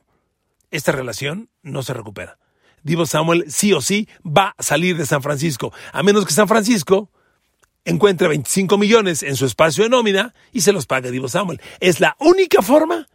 esta 0.70 0.92
relación 0.92 1.50
no 1.64 1.82
se 1.82 1.94
recupera. 1.94 2.38
Divo 2.84 3.06
Samuel 3.06 3.46
sí 3.48 3.74
o 3.74 3.82
sí 3.82 4.08
va 4.26 4.54
a 4.58 4.64
salir 4.64 4.98
de 4.98 5.06
San 5.06 5.24
Francisco, 5.24 5.74
a 5.92 6.04
menos 6.04 6.26
que 6.26 6.34
San 6.34 6.48
Francisco 6.48 7.10
encuentre 7.86 8.28
25 8.28 8.78
millones 8.78 9.24
en 9.24 9.36
su 9.36 9.46
espacio 9.46 9.84
de 9.84 9.90
nómina 9.90 10.34
y 10.52 10.62
se 10.62 10.72
los 10.72 10.86
pague 10.86 11.12
Divo 11.12 11.30
Samuel. 11.30 11.62
Es 11.80 12.00
la 12.00 12.16
única 12.20 12.62
forma 12.62 13.08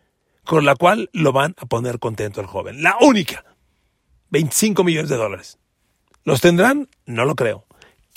con 0.45 0.65
la 0.65 0.75
cual 0.75 1.11
lo 1.13 1.33
van 1.33 1.55
a 1.59 1.67
poner 1.67 1.99
contento 1.99 2.41
al 2.41 2.47
joven. 2.47 2.83
La 2.83 2.97
única. 3.01 3.45
25 4.31 4.83
millones 4.83 5.11
de 5.11 5.17
dólares. 5.17 5.59
¿Los 6.25 6.41
tendrán? 6.41 6.89
No 7.07 7.25
lo 7.25 7.35
creo. 7.35 7.68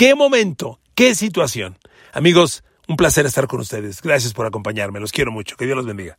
¿Qué 0.01 0.15
momento? 0.15 0.79
¿Qué 0.95 1.13
situación? 1.13 1.77
Amigos, 2.11 2.63
un 2.87 2.97
placer 2.97 3.27
estar 3.27 3.45
con 3.45 3.59
ustedes. 3.59 4.01
Gracias 4.01 4.33
por 4.33 4.47
acompañarme. 4.47 4.99
Los 4.99 5.11
quiero 5.11 5.31
mucho. 5.31 5.55
Que 5.55 5.65
Dios 5.65 5.77
los 5.77 5.85
bendiga. 5.85 6.17